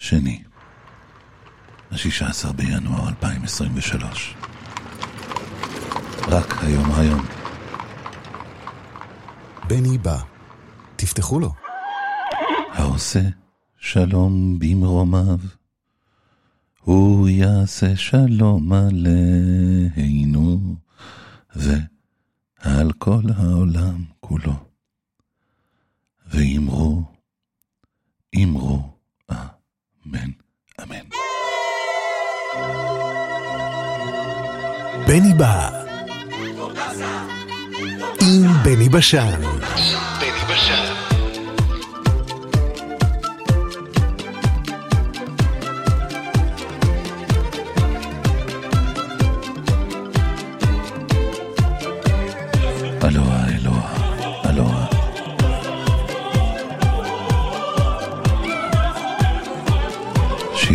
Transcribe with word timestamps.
שני, 0.00 0.42
ה-16 1.90 2.52
בינואר 2.52 3.08
2023. 3.08 4.34
רק 6.28 6.54
היום 6.62 6.92
היום. 6.96 7.26
בני 9.68 9.98
בא. 9.98 10.18
תפתחו 10.96 11.40
לו. 11.40 11.52
העושה 12.72 13.20
שלום 13.78 14.58
במרומיו, 14.58 15.38
הוא 16.80 17.28
יעשה 17.28 17.96
שלום 17.96 18.72
עלינו, 18.72 20.60
ועל 21.56 22.92
כל 22.98 23.22
העולם 23.36 24.04
כולו. 24.20 24.54
ואמרו, 26.26 27.02
אמרו, 28.42 28.99
אמן, 30.10 30.30
אמן. 30.82 31.04
בני 35.06 35.34
בא. 35.38 35.70
עם 38.20 38.62
בני 38.64 38.88
בשן. 38.88 39.40
בני 40.20 40.54
בשן. 40.54 41.09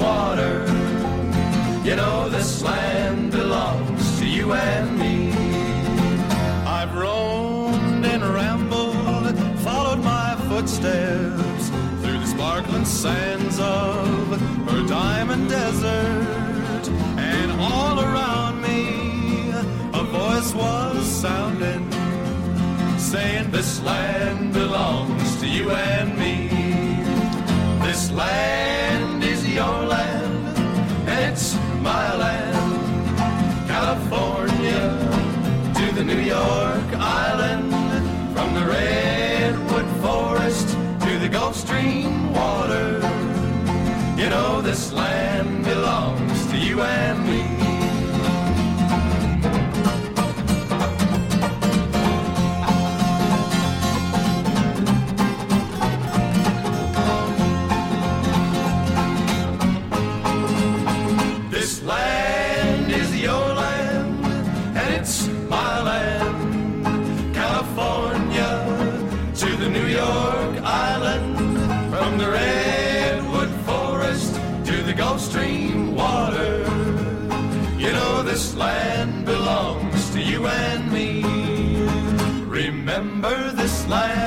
Water. 0.00 0.64
You 1.84 1.94
know 1.94 2.28
this 2.28 2.62
land 2.62 3.30
belongs 3.30 4.18
to 4.18 4.26
you 4.26 4.52
and 4.52 4.98
me. 4.98 5.32
I've 6.66 6.92
roamed 6.94 8.04
and 8.04 8.22
rambled, 8.22 9.38
followed 9.60 10.02
my 10.02 10.34
footsteps 10.48 11.68
through 12.02 12.18
the 12.18 12.26
sparkling 12.26 12.84
sands 12.84 13.60
of 13.60 14.19
her 14.38 14.86
diamond 14.86 15.48
desert, 15.48 16.88
and 17.18 17.50
all 17.60 17.98
around 17.98 18.62
me 18.62 19.50
a 19.92 20.04
voice 20.04 20.54
was 20.54 21.04
sounding, 21.04 21.90
saying, 22.96 23.50
This 23.50 23.82
land 23.82 24.52
belongs 24.52 25.40
to 25.40 25.48
you 25.48 25.70
and 25.72 26.16
me. 26.16 26.48
This 27.84 28.12
land 28.12 29.24
is 29.24 29.48
your 29.52 29.86
land, 29.86 30.58
and 31.08 31.32
it's 31.32 31.56
my 31.80 32.14
land. 32.14 33.66
California 33.66 34.82
to 35.74 35.94
the 35.96 36.04
New 36.04 36.20
York 36.20 36.88
Island, 36.94 37.72
from 38.34 38.54
the 38.54 38.64
redwood 38.64 39.88
forest 40.00 40.68
to 41.00 41.18
the 41.18 41.28
Gulf 41.28 41.56
Stream 41.56 42.32
water. 42.32 42.99
You 44.20 44.28
know 44.28 44.60
this 44.60 44.92
land 44.92 45.64
belongs 45.64 46.46
to 46.48 46.58
you 46.58 46.82
and 46.82 47.26
me. 47.26 47.49
life. 83.90 84.19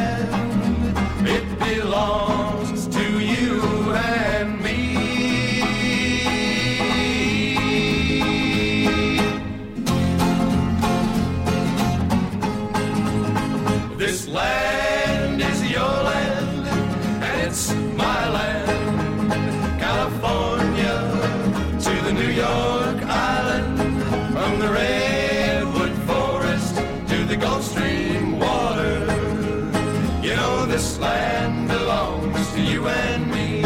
This 30.93 31.01
land 31.01 31.67
belongs 31.67 32.51
to 32.53 32.61
you 32.61 32.87
and 32.87 33.31
me. 33.31 33.63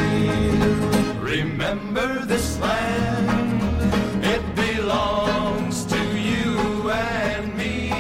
Remember 1.19 2.25
this 2.25 2.57
land, 2.59 3.61
it 4.23 4.41
belongs 4.55 5.85
to 5.85 5.97
you 6.17 6.89
and 6.89 7.53
me. 7.57 7.91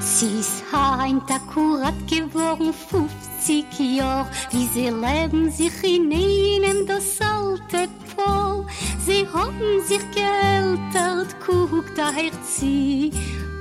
Sie 0.00 0.38
ist 0.40 0.62
heint 0.72 1.30
akkurat 1.30 1.94
geworden 2.08 2.72
50 2.72 3.96
Jahr, 3.96 4.26
wie 4.52 4.66
sie 4.68 4.88
leben 4.88 5.50
sich 5.50 5.84
in 5.84 6.10
ihnen 6.10 6.86
das 6.86 7.20
alte. 7.20 7.88
Sie 9.16 9.26
haben 9.32 9.82
sich 9.86 10.02
geältert, 10.10 11.34
guckt 11.46 11.96
daher 11.96 12.30
sie, 12.44 13.10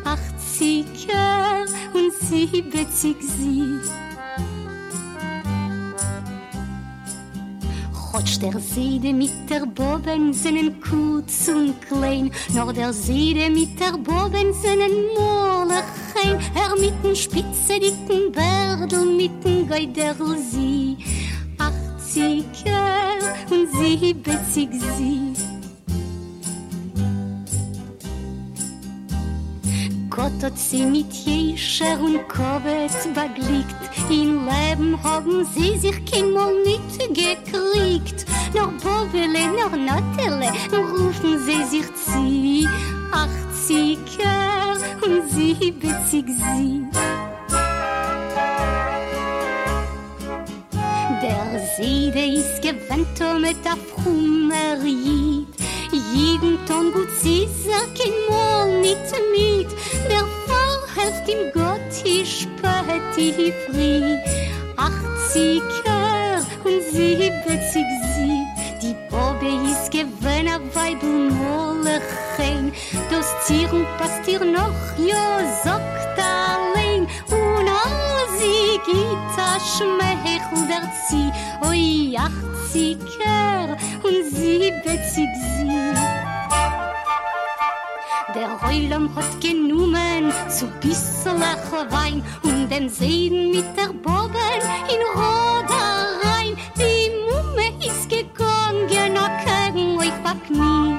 80 0.03 1.07
Jahre 1.07 1.65
und 1.93 2.11
70 2.13 3.15
sie. 3.21 3.79
Hotsch 8.11 8.37
der 8.39 8.59
Seide 8.59 9.13
mit 9.13 9.31
der 9.49 9.65
Boben 9.65 10.33
seinen 10.33 10.81
kurz 10.81 11.47
und 11.47 11.81
klein, 11.87 12.31
nur 12.53 12.73
der 12.73 12.91
Seide 12.91 13.49
mit 13.49 13.79
der 13.79 13.93
Boben 13.93 14.53
seinen 14.61 15.07
Molechein, 15.15 16.37
er 16.53 16.77
mit 16.81 17.01
den 17.01 17.15
spitze 17.15 17.79
dicken 17.79 18.29
Bärdel 18.33 19.05
mit 19.05 19.41
den 19.41 19.69
Geiderl 19.69 20.37
sie, 20.37 20.97
80 21.57 22.43
Jahre 22.65 23.05
und 23.51 23.71
70 23.71 24.69
sie. 24.97 25.44
Kotot 30.15 30.43
hat 30.43 30.57
sie 30.57 30.85
mit 30.85 31.11
Jescher 31.11 31.99
und 31.99 32.29
Kobetz 32.29 33.05
begliegt. 33.13 33.75
In 34.09 34.45
Leben 34.45 34.97
haben 35.03 35.45
sie 35.53 35.77
sich 35.77 36.05
kein 36.05 36.31
nit 36.63 36.85
nicht 36.87 37.09
gekriegt. 37.09 38.25
Noch 38.53 38.71
Bobele, 38.81 39.47
noch 39.59 39.75
Natele, 39.75 40.53
rufen 40.71 41.37
sie 41.45 41.63
sich 41.65 41.93
zu. 41.95 42.65
Ach, 43.11 43.27
sie 43.51 43.97
kehr 44.17 44.77
und 45.05 45.29
sie 45.29 45.71
bezieht 45.71 46.27
sie. 46.27 46.85
Der 51.21 51.59
Siede 51.75 52.39
ist 52.39 52.61
gewendet 52.61 53.41
mit 53.41 53.65
der 53.65 53.75
Frumerie. 53.93 55.34
Jeden 55.91 56.57
Ton 56.65 56.91
gut 56.91 57.09
sie 57.21 57.47
sagt 57.65 57.99
in 57.99 58.13
Mol 58.29 58.81
nicht 58.81 59.11
mit. 59.31 59.69
Der 60.09 60.25
Fall 60.45 60.79
helft 60.95 61.29
ihm 61.29 61.51
Gott, 61.53 61.81
ich 62.03 62.41
spät 62.41 63.01
die 63.17 63.53
Fri. 63.65 64.17
Achtziger 64.77 66.45
und 66.63 66.81
sie 66.91 67.31
betzig 67.45 67.85
sie. 68.15 68.43
Die 68.81 68.95
Bobbe 69.09 69.69
ist 69.71 69.91
gewinn 69.91 70.47
a 70.47 70.59
Weibel 70.73 71.31
Molechein. 71.31 72.71
Das 73.09 73.27
Tieren 73.47 73.85
passt 73.97 74.27
ihr 74.27 74.43
noch, 74.43 74.97
jo, 74.97 75.15
sagt 75.63 76.19
allein. 76.19 77.07
Und 77.29 77.67
all 77.67 78.27
sie 78.37 78.79
gibt 78.85 79.39
a 79.39 79.59
Schmeichel 79.59 80.67
der 80.67 80.91
Zieh. 81.07 81.31
Oi, 81.67 82.17
achtziger 82.75 83.77
und 84.03 84.35
sie 84.35 84.71
betzig 84.83 85.29
sie. 85.57 85.93
Der 88.33 88.61
Heulam 88.61 89.15
hat 89.15 89.39
genommen 89.41 90.31
zu 90.49 90.67
bisselach 90.81 91.71
Wein 91.89 92.23
und 92.43 92.69
den 92.69 92.89
Seiden 92.89 93.51
mit 93.51 93.65
der 93.77 93.93
Boben 93.93 94.61
in 94.89 95.01
Roda 95.13 96.19
rein. 96.23 96.57
Die 96.77 97.11
Mumme 97.29 97.85
ist 97.85 98.09
gegangen, 98.09 99.17
a 99.17 99.29
kegen 99.43 99.97
euch 99.97 100.11
back 100.23 100.49
nie. 100.49 100.97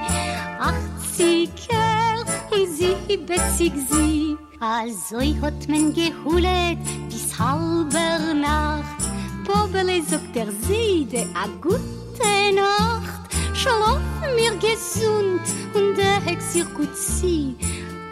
Achtziger 0.58 2.25
und 2.52 2.69
sie 2.75 3.17
betzig 3.19 3.73
sie. 3.90 4.37
Also 4.61 5.20
hat 5.43 5.69
man 5.69 5.93
gehulet 5.93 6.78
bis 7.11 7.38
halber 7.38 8.34
Nacht. 8.34 9.05
Pobele 9.46 10.02
sagt 10.02 10.37
er 10.37 10.50
Siede, 10.50 11.26
a 11.34 11.46
gute 11.60 12.52
Nacht, 12.54 13.31
schlof 13.54 14.00
mir 14.34 14.50
gesund 14.56 15.46
und 15.72 15.96
der 15.96 16.20
Hexir 16.20 16.64
gut 16.76 16.96
sie, 16.96 17.54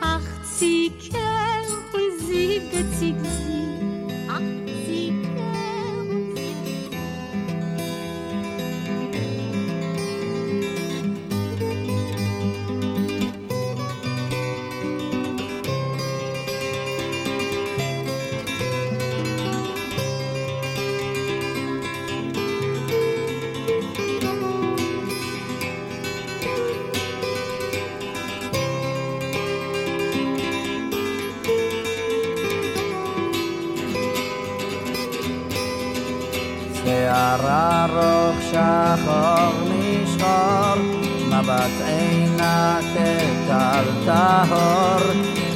achtzig 0.00 1.10
und 1.92 2.26
siebzig 2.26 3.16
sie. 3.22 3.53
שערה 37.24 37.86
רוך 37.90 38.36
שחור 38.42 39.52
משחור, 39.70 40.82
מבט 41.26 41.86
עינה 41.86 42.78
כטל 42.94 43.84
טהור, 44.04 45.00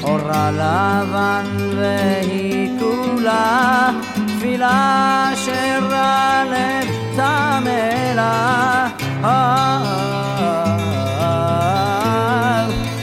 אורה 0.02 0.50
לבן 0.50 1.46
והיא 1.76 2.70
כולה, 2.80 3.90
תפילה 4.26 5.30
אשר 5.34 5.94
הלב 5.94 6.88
טמא 7.16 8.12
לה. 8.14 8.88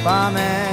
פמלה 0.03 0.64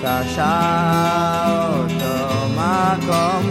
אותה 0.00 0.20
שעה, 0.34 1.68
אותו 1.68 2.48
מקום 2.54 3.50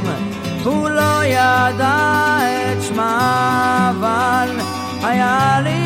הוא 0.63 0.89
לא 0.89 1.24
ידע 1.24 2.38
את 2.74 2.83
שמה 2.83 3.92
אבל 3.92 4.50
היה 5.04 5.60
ליבו 5.63 5.79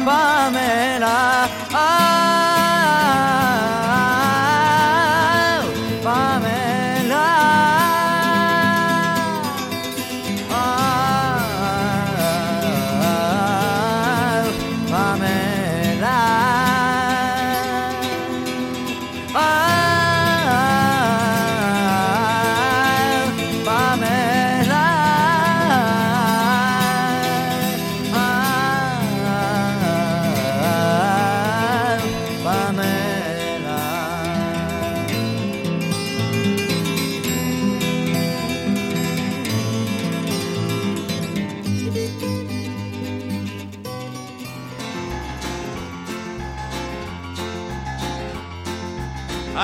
Tumbamela 0.00 1.59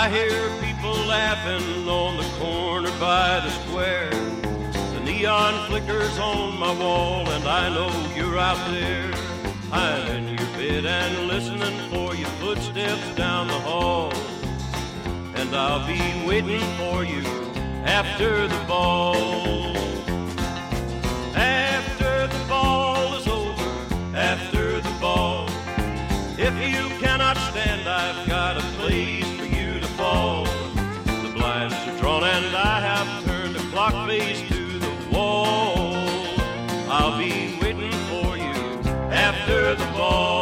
I 0.06 0.08
hear 0.08 0.48
people 0.60 0.94
laughing 1.06 1.88
on 1.88 2.16
the 2.16 2.28
corner 2.38 2.92
by 3.00 3.40
the 3.40 3.50
square. 3.50 4.08
The 4.94 5.00
neon 5.00 5.66
flickers 5.66 6.16
on 6.20 6.56
my 6.60 6.72
wall, 6.78 7.28
and 7.28 7.44
I 7.44 7.68
know 7.74 7.90
you're 8.14 8.38
out 8.38 8.70
there. 8.70 9.12
I'm 9.72 10.06
in 10.06 10.28
your 10.28 10.46
bed 10.54 10.86
and 10.86 11.26
listening 11.26 11.90
for 11.90 12.14
your 12.14 12.28
footsteps 12.38 13.16
down 13.16 13.48
the 13.48 13.58
hall. 13.58 14.12
And 15.34 15.52
I'll 15.56 15.84
be 15.84 16.24
waiting 16.24 16.62
for 16.78 17.02
you 17.02 17.24
after 17.84 18.46
the 18.46 18.64
ball. 18.68 19.75
After 39.46 39.76
the 39.76 39.92
ball. 39.92 40.35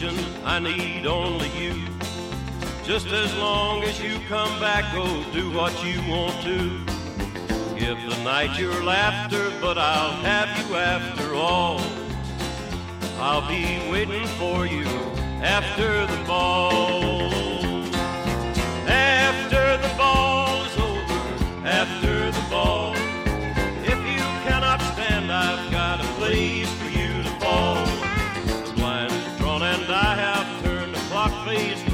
I 0.00 0.60
need 0.60 1.06
only 1.06 1.48
you. 1.58 1.74
Just 2.84 3.08
as 3.08 3.34
long 3.36 3.82
as 3.82 4.00
you 4.00 4.20
come 4.28 4.60
back, 4.60 4.94
go 4.94 5.24
do 5.32 5.50
what 5.50 5.72
you 5.84 6.00
want 6.08 6.40
to. 6.42 6.84
Give 7.76 7.98
the 8.08 8.22
night 8.22 8.56
your 8.56 8.84
laughter, 8.84 9.50
but 9.60 9.76
I'll 9.76 10.12
have 10.22 10.68
you 10.68 10.76
after 10.76 11.34
all. 11.34 11.80
I'll 13.18 13.48
be 13.48 13.90
waiting 13.90 14.26
for 14.38 14.66
you 14.66 14.86
after 15.42 16.06
the 16.06 16.24
ball. 16.24 17.37
please. 31.48 31.87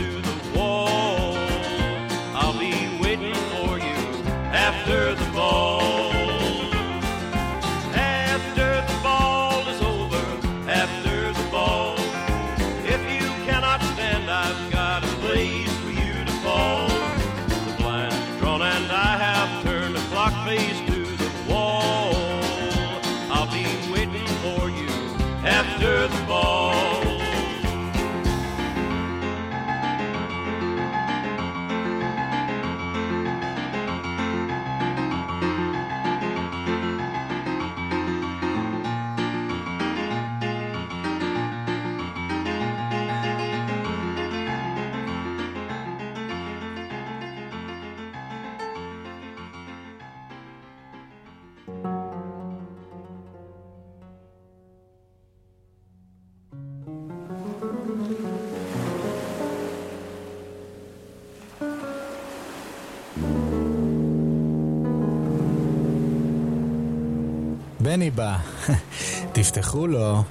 לו. 69.86 70.22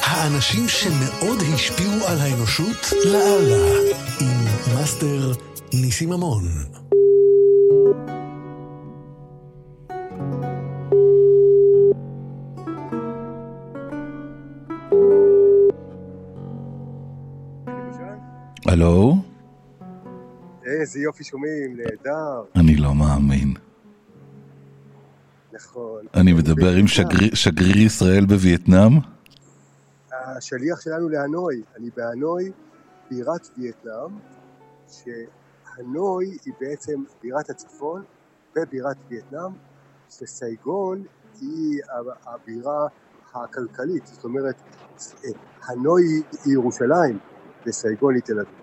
האנשים 0.00 0.68
שמאוד 0.68 1.38
השפיעו 1.54 2.06
על 2.06 2.18
האנושות 2.18 2.92
לאללה, 3.04 3.78
עם 4.20 4.74
מאסטר 4.74 5.32
ניסים 5.74 6.08
ממון. 6.08 6.42
הלו? 18.66 19.16
איזה 20.66 21.00
יופי 21.00 21.24
שומעים, 21.24 21.76
נהדר, 21.76 22.42
אני 22.56 22.76
לא 22.76 22.94
מאמין. 22.94 23.54
נכון. 25.54 26.06
אני 26.14 26.32
מדבר 26.32 26.72
עם 26.78 26.86
שגריר- 26.86 27.34
שגריר 27.34 27.76
ישראל 27.78 28.26
בווייטנאם? 28.26 28.92
השליח 30.12 30.80
שלנו 30.80 31.08
להנוי, 31.08 31.62
אני 31.76 31.90
בהנוי, 31.96 32.50
בירת 33.10 33.48
וייטנאם, 33.58 34.10
שהנוי 34.88 36.36
היא 36.44 36.52
בעצם 36.60 37.02
בירת 37.22 37.50
הצפון 37.50 38.02
ובירת 38.56 38.96
וייטנאם, 39.10 39.50
וסייגון 40.22 41.02
היא 41.40 41.80
הבירה 42.26 42.86
הכלכלית, 43.34 44.06
זאת 44.06 44.24
אומרת, 44.24 44.54
הנוי 45.68 46.02
היא 46.44 46.52
ירושלים 46.52 47.18
וסייגון 47.66 48.14
היא 48.14 48.22
תל 48.22 48.32
אביב. 48.40 48.54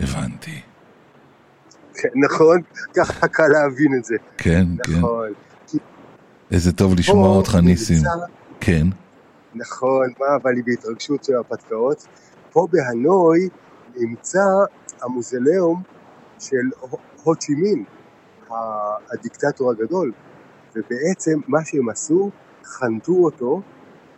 הבנתי. 0.00 0.60
כן, 1.94 2.08
נכון? 2.24 2.60
ככה 2.96 3.28
קל 3.28 3.46
להבין 3.48 3.94
את 3.98 4.04
זה. 4.04 4.14
כן, 4.36 4.66
כן. 4.82 4.92
נכון. 4.98 5.32
איזה 6.50 6.72
טוב 6.72 6.94
לשמוע 6.98 7.28
אותך, 7.28 7.54
ניסים. 7.54 8.02
כן. 8.60 8.86
נכון, 9.54 10.12
מה, 10.20 10.26
אבל 10.42 10.54
היא 10.56 10.64
בהתרגשות 10.66 11.24
של 11.24 11.34
ההרפתקאות. 11.34 12.06
פה 12.52 12.66
בהנוי 12.70 13.48
נמצא 13.96 14.40
המוזיאום 15.02 15.82
של 16.38 16.56
הו- 16.80 16.98
הו 17.22 17.36
צ'י 17.36 17.54
מין, 17.54 17.84
ה- 18.50 18.54
הדיקטטור 19.12 19.70
הגדול, 19.70 20.12
ובעצם 20.76 21.40
מה 21.48 21.58
שהם 21.64 21.88
עשו, 21.88 22.30
חנתו 22.64 23.12
אותו 23.12 23.60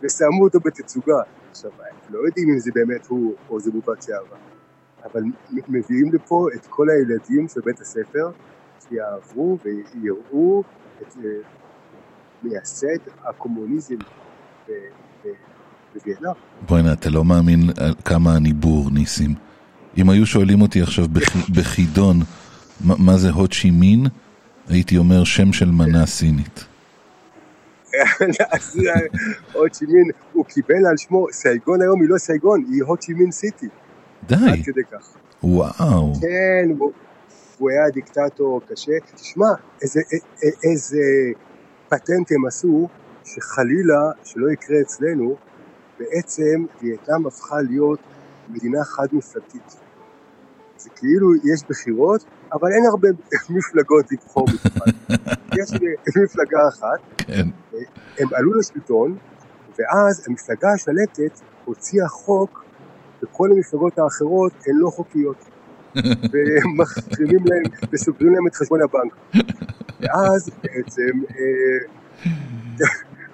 ושמו 0.03 0.43
אותו 0.43 0.59
בתצוגה. 0.59 1.21
עכשיו, 1.51 1.71
לא 2.09 2.19
יודעים 2.25 2.49
אם 2.49 2.59
זה 2.59 2.71
באמת 2.75 3.05
הוא 3.05 3.33
או 3.49 3.59
זה 3.59 3.71
בובת 3.71 4.03
שערה, 4.03 4.37
אבל 5.05 5.21
מביאים 5.67 6.13
לפה 6.13 6.47
את 6.55 6.65
כל 6.69 6.87
הילדים 6.89 7.47
של 7.47 7.61
בית 7.65 7.79
הספר, 7.81 8.29
שיעברו 8.89 9.57
ויראו 9.63 10.63
את 11.01 11.17
אה, 11.17 11.29
מייסד 12.43 12.87
הקומוניזם 13.25 13.95
ב- 13.95 14.71
ב- 15.23 15.27
בווייטנאם. 15.95 16.31
בוא'נה, 16.69 16.93
אתה 16.93 17.09
לא 17.09 17.25
מאמין 17.25 17.59
כמה 18.05 18.37
אני 18.37 18.53
בור, 18.53 18.89
ניסים. 18.91 19.33
אם 19.97 20.09
היו 20.09 20.25
שואלים 20.25 20.61
אותי 20.61 20.81
עכשיו 20.81 21.07
בח- 21.07 21.49
בחידון 21.57 22.19
מה 22.85 22.95
מה 22.97 23.17
זה 23.17 23.31
הו 23.31 23.47
צ'י 23.47 23.71
מין, 23.71 24.05
הייתי 24.69 24.97
אומר 24.97 25.23
שם 25.23 25.53
של 25.53 25.71
מנה 25.71 26.05
סינית. 26.05 26.65
אה, 27.95 28.01
הו 29.53 29.69
צ'י 29.71 29.85
מין, 29.85 30.03
הוא 30.33 30.45
קיבל 30.45 30.85
על 30.89 30.97
שמו, 30.97 31.25
סייגון 31.31 31.81
היום 31.81 32.01
היא 32.01 32.09
לא 32.09 32.17
סייגון, 32.17 32.63
היא 32.71 32.83
הו 32.83 32.97
צ'י 32.97 33.13
מין 33.13 33.31
סיטי, 33.31 33.65
עד 33.65 34.27
די, 34.27 34.63
כדי 34.63 34.81
כך. 34.91 35.07
וואו. 35.43 36.13
כן, 36.21 36.69
הוא, 37.57 37.69
היה 37.69 37.89
דיקטטור 37.89 38.61
קשה. 38.69 38.91
תשמע, 39.15 39.45
איזה, 39.81 39.99
א- 39.99 40.45
א- 40.45 40.69
איזה 40.71 40.97
פטנט 41.89 42.31
הם 42.31 42.45
עשו, 42.45 42.87
שחלילה, 43.23 44.11
שלא 44.23 44.51
יקרה 44.51 44.81
אצלנו, 44.81 45.35
בעצם 45.99 46.65
וייטנאם 46.81 47.27
הפכה 47.27 47.61
להיות 47.61 47.99
מדינה 48.49 48.83
חד-מפלגתית. 48.83 49.77
זה 50.77 50.89
כאילו 50.89 51.35
יש 51.35 51.63
בחירות, 51.69 52.25
אבל 52.53 52.71
אין 52.71 52.85
הרבה 52.85 53.07
מפלגות 53.57 54.11
לבחור 54.11 54.45
מתוכן. 54.53 54.91
יש 55.59 55.71
מפלגה 56.23 56.67
אחת, 56.67 56.99
כן. 57.17 57.47
הם 58.19 58.27
עלו 58.33 58.53
לשלטון, 58.53 59.17
ואז 59.79 60.27
המפלגה 60.27 60.73
השלטת 60.73 61.41
הוציאה 61.65 62.07
חוק 62.07 62.63
וכל 63.23 63.51
המפלגות 63.51 63.99
האחרות 63.99 64.53
הן 64.53 64.75
לא 64.75 64.89
חוקיות. 64.89 65.46
ומחרימים 65.95 67.45
להם 67.45 67.89
וסוגרים 67.93 68.33
להם 68.33 68.47
את 68.47 68.55
חשבון 68.55 68.79
הבנק. 68.81 69.13
ואז 69.99 70.49
בעצם, 70.63 71.21
אה, 71.29 72.87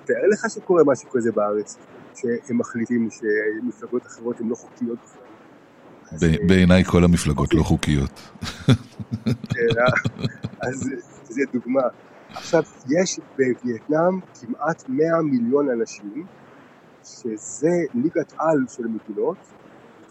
תאר 0.06 0.28
לך 0.34 0.46
שקורה 0.50 0.84
משהו 0.86 1.10
כזה 1.10 1.32
בארץ, 1.32 1.78
שהם 2.16 2.58
מחליטים 2.58 3.10
שמפלגות 3.12 4.06
אחרות 4.06 4.40
הן 4.40 4.50
לא 4.50 4.56
חוקיות 4.56 5.00
בכלל. 6.14 6.30
אה, 6.30 6.36
בעיניי 6.48 6.84
כל 6.84 7.04
המפלגות 7.04 7.54
לא 7.54 7.64
חוקיות. 7.64 8.20
אה, 9.18 9.26
אז 10.62 10.90
זה 11.24 11.42
דוגמה. 11.54 11.82
עכשיו, 12.30 12.64
יש 12.90 13.20
בווייטנאם 13.38 14.20
כמעט 14.42 14.84
100 14.90 15.22
מיליון 15.22 15.70
אנשים, 15.70 16.26
שזה 17.04 17.70
ליגת 17.94 18.34
על 18.38 18.66
של 18.68 18.84
מדינות, 18.84 19.38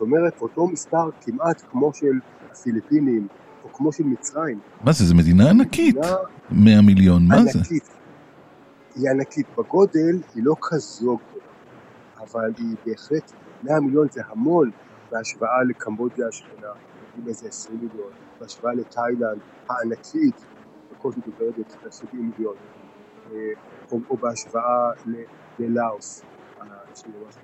אומרת 0.02 0.40
אותו 0.40 0.68
מספר 0.68 1.10
כמעט 1.20 1.62
כמו 1.70 1.94
של 1.94 2.18
הפיליפינים, 2.50 3.28
או 3.64 3.72
כמו 3.72 3.92
של 3.92 4.04
מצרים. 4.04 4.60
מה 4.84 4.92
זה, 4.92 5.04
זו 5.04 5.14
מדינה 5.14 5.50
ענקית. 5.50 5.96
מדינה 5.96 6.16
100 6.50 6.82
מיליון, 6.82 7.22
מה 7.28 7.44
זה? 7.44 7.58
ענקית. 7.58 7.88
היא 8.94 9.10
ענקית. 9.10 9.46
בגודל 9.58 10.22
היא 10.34 10.44
לא 10.44 10.54
כזו 10.60 11.16
גדולה, 11.16 11.44
אבל 12.20 12.52
היא 12.58 12.76
בהחלט, 12.86 13.32
100 13.62 13.80
מיליון 13.80 14.08
זה 14.10 14.20
המון 14.28 14.70
בהשוואה 15.10 15.62
לקמבודיה 15.68 16.28
השכנה, 16.28 16.72
עם 17.18 17.28
איזה 17.28 17.48
20 17.48 17.78
מיליון, 17.82 18.12
בהשוואה 18.40 18.74
לתאילנד 18.74 19.40
הענקית, 19.68 20.44
בקושי 20.92 21.20
מתקרבת 21.26 21.76
ל-70 21.84 22.16
מיליון, 22.16 22.56
אה, 23.32 23.36
או, 23.92 23.98
או 24.10 24.16
בהשוואה 24.16 24.90
ללאוס, 25.58 26.22
אה, 26.60 26.66
שממש 26.94 27.34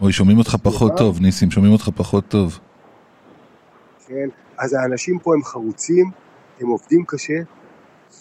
אוי, 0.00 0.12
שומעים 0.12 0.38
אותך 0.38 0.56
פחות 0.62 0.88
סליחה? 0.92 0.96
טוב, 1.04 1.20
ניסים, 1.20 1.50
שומעים 1.50 1.72
אותך 1.72 1.88
פחות 1.96 2.24
טוב. 2.28 2.58
כן? 4.06 4.28
אז 4.58 4.72
האנשים 4.74 5.18
פה 5.18 5.34
הם 5.34 5.44
חרוצים, 5.44 6.10
הם 6.60 6.68
עובדים 6.68 7.04
קשה, 7.06 7.38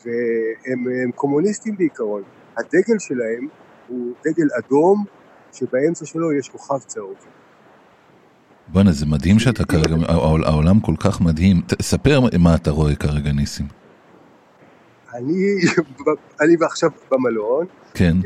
והם 0.05 0.85
הם 1.03 1.11
קומוניסטים 1.15 1.77
בעיקרון. 1.77 2.21
הדגל 2.57 2.99
שלהם 2.99 3.47
הוא 3.87 4.13
דגל 4.25 4.47
אדום, 4.59 5.05
שבאמצע 5.53 6.05
שלו 6.05 6.33
יש 6.33 6.49
כוכב 6.49 6.79
צהוב. 6.79 7.15
בואנה, 8.67 8.91
זה 8.91 9.05
מדהים 9.05 9.39
שאתה 9.39 9.65
כרגע, 9.65 9.95
העול- 10.07 10.45
העולם 10.45 10.79
כל 10.79 10.95
כך 10.99 11.21
מדהים. 11.21 11.61
ספר 11.81 12.19
מה 12.39 12.55
אתה 12.55 12.71
רואה 12.71 12.95
כרגע, 12.95 13.31
ניסים. 13.31 13.65
אני, 15.13 15.55
אני 16.41 16.55
עכשיו 16.65 16.89
במלון, 17.11 17.65
כן. 17.93 18.17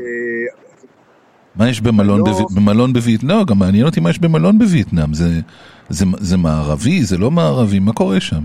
אה, 1.59 1.65
מה 1.65 1.69
יש 1.69 1.81
במלון, 1.81 2.19
לא. 2.19 2.25
בו... 2.25 2.47
במלון 2.55 2.93
בווייטנאם? 2.93 3.37
לא, 3.37 3.45
גם 3.45 3.59
מעניין 3.59 3.85
אותי 3.85 3.99
מה 3.99 4.09
יש 4.09 4.19
במלון 4.19 4.59
בווייטנאם. 4.59 5.13
זה, 5.13 5.25
זה, 5.89 6.05
זה 6.19 6.37
מערבי? 6.37 7.03
זה 7.03 7.17
לא 7.17 7.31
מערבי? 7.31 7.79
מה 7.79 7.93
קורה 7.93 8.19
שם? 8.19 8.41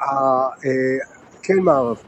ה- 0.00 0.04
אה, 0.04 0.48
כן 1.42 1.58
מערבי. 1.62 2.00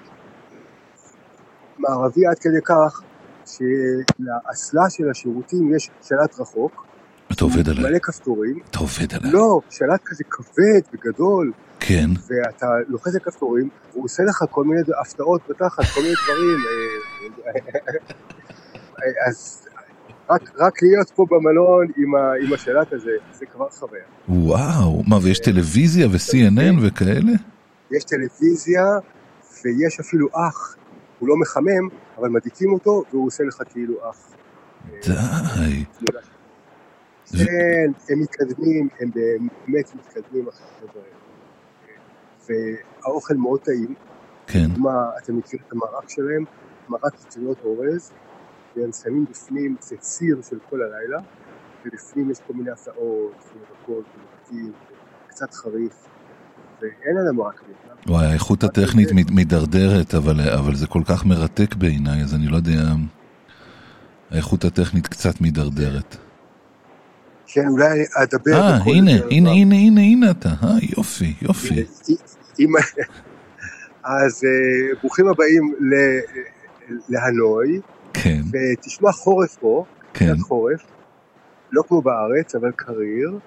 מערבי 1.79 2.27
עד 2.27 2.39
כדי 2.39 2.61
כך 2.65 3.01
שלאסלה 3.47 4.91
של 4.91 5.11
השירותים 5.11 5.75
יש 5.77 5.91
שלט 6.03 6.41
רחוק, 6.41 6.87
אתה 7.33 7.45
עובד 7.45 7.69
עליי. 7.69 7.85
מלא 7.85 7.99
כפתורים, 7.99 8.59
אתה 8.71 8.79
עובד 8.79 9.15
עליי. 9.15 9.31
לא, 9.33 9.61
שלט 9.71 10.01
כזה 10.05 10.25
כבד 10.31 10.81
וגדול, 10.95 11.53
כן. 11.81 12.11
ואתה 12.29 12.67
לוחץ 12.89 13.15
על 13.15 13.21
כפתורים, 13.21 13.69
הוא 13.93 14.05
עושה 14.05 14.23
לך 14.23 14.45
כל 14.51 14.65
מיני 14.65 14.81
הפתעות 15.01 15.41
בתחת, 15.49 15.85
כל 15.95 16.01
מיני 16.03 16.15
דברים. 16.25 16.59
אה, 17.47 19.29
אז 19.29 19.64
רק, 20.31 20.51
רק 20.59 20.83
להיות 20.83 21.11
פה 21.15 21.27
במלון 21.31 21.87
עם, 21.97 22.15
ה, 22.15 22.33
עם 22.47 22.53
השלט 22.53 22.93
הזה, 22.93 23.11
זה 23.33 23.47
כבר 23.47 23.69
חוויה. 23.71 24.03
וואו. 24.29 25.03
מה, 25.09 25.17
ויש 25.23 25.39
טלוויזיה 25.39 26.07
ו-CNN 26.07 26.87
וכאלה? 26.87 27.33
יש 27.91 28.05
טלוויזיה 28.05 28.83
ויש 29.65 30.01
אפילו 30.01 30.29
אח, 30.33 30.77
הוא 31.19 31.29
לא 31.29 31.37
מחמם, 31.37 31.89
אבל 32.19 32.29
מדליקים 32.29 32.73
אותו 32.73 33.03
והוא 33.11 33.27
עושה 33.27 33.45
לך 33.45 33.63
כאילו 33.71 33.95
אח. 34.11 34.31
די. 35.07 35.85
זה- 37.27 37.45
כן, 37.45 37.93
הם 38.13 38.21
מתקדמים, 38.21 38.89
הם 39.01 39.11
באמת 39.15 39.95
מתקדמים 39.95 40.49
החבר'ה 40.49 41.03
האלה. 41.03 41.15
והאוכל 43.05 43.35
מאוד 43.35 43.61
טעים, 43.61 43.95
כן. 44.47 44.67
דוגמה, 44.67 44.91
אתם 45.23 45.37
מכירים 45.39 45.65
את 45.69 45.73
המרק 45.73 46.09
שלהם, 46.09 46.45
מרק 46.89 47.15
פטריות 47.17 47.59
אורז, 47.65 48.13
והם 48.77 48.93
שמים 48.93 49.25
בפנים, 49.31 49.77
זה 49.81 49.97
ציר 49.97 50.41
של 50.51 50.57
כל 50.71 50.79
הלילה, 50.83 51.19
ובפנים 51.87 52.31
יש 52.31 52.39
כל 52.47 52.53
מיני 52.53 52.71
הפתעות, 52.71 53.45
וירקות, 53.55 54.05
ומרקים, 54.15 54.73
קצת 55.29 55.55
חריף, 55.55 56.07
ואין 56.81 57.17
על 57.17 57.29
המרק 57.29 57.61
ויetnam. 57.61 58.11
וואי, 58.11 58.27
האיכות 58.27 58.65
הטכנית 58.65 59.09
מידרדרת, 59.31 60.15
אבל, 60.15 60.41
אבל 60.41 60.75
זה 60.75 60.87
כל 60.87 61.03
כך 61.07 61.25
מרתק 61.27 61.75
בעיניי, 61.75 62.23
אז 62.23 62.35
אני 62.35 62.47
לא 62.47 62.57
יודע... 62.57 62.93
האיכות 64.31 64.65
הטכנית 64.65 65.07
קצת 65.07 65.41
מידרדרת. 65.41 66.17
כן, 67.47 67.69
אולי 67.69 68.05
אדבר 68.23 68.53
אה, 68.53 68.77
הנה, 68.77 69.11
הנה. 69.31 69.51
הנה, 69.51 69.75
הנה, 69.75 70.01
הנה 70.01 70.31
אתה. 70.31 70.49
אה, 70.49 70.69
יופי, 70.97 71.35
יופי. 71.43 71.85
אז 74.05 74.45
אה, 74.45 74.95
ברוכים 75.01 75.29
הבאים 75.29 75.75
להנוי, 77.09 77.81
כן, 78.25 78.41
ותשמע 78.53 79.13
חורף 79.13 79.57
פה, 79.57 79.85
כן. 80.15 80.37
חורף, 80.37 80.83
לא 81.73 81.83
כמו 81.89 82.03
בארץ, 82.03 82.55
אבל 82.55 82.71
קריר, 82.77 83.39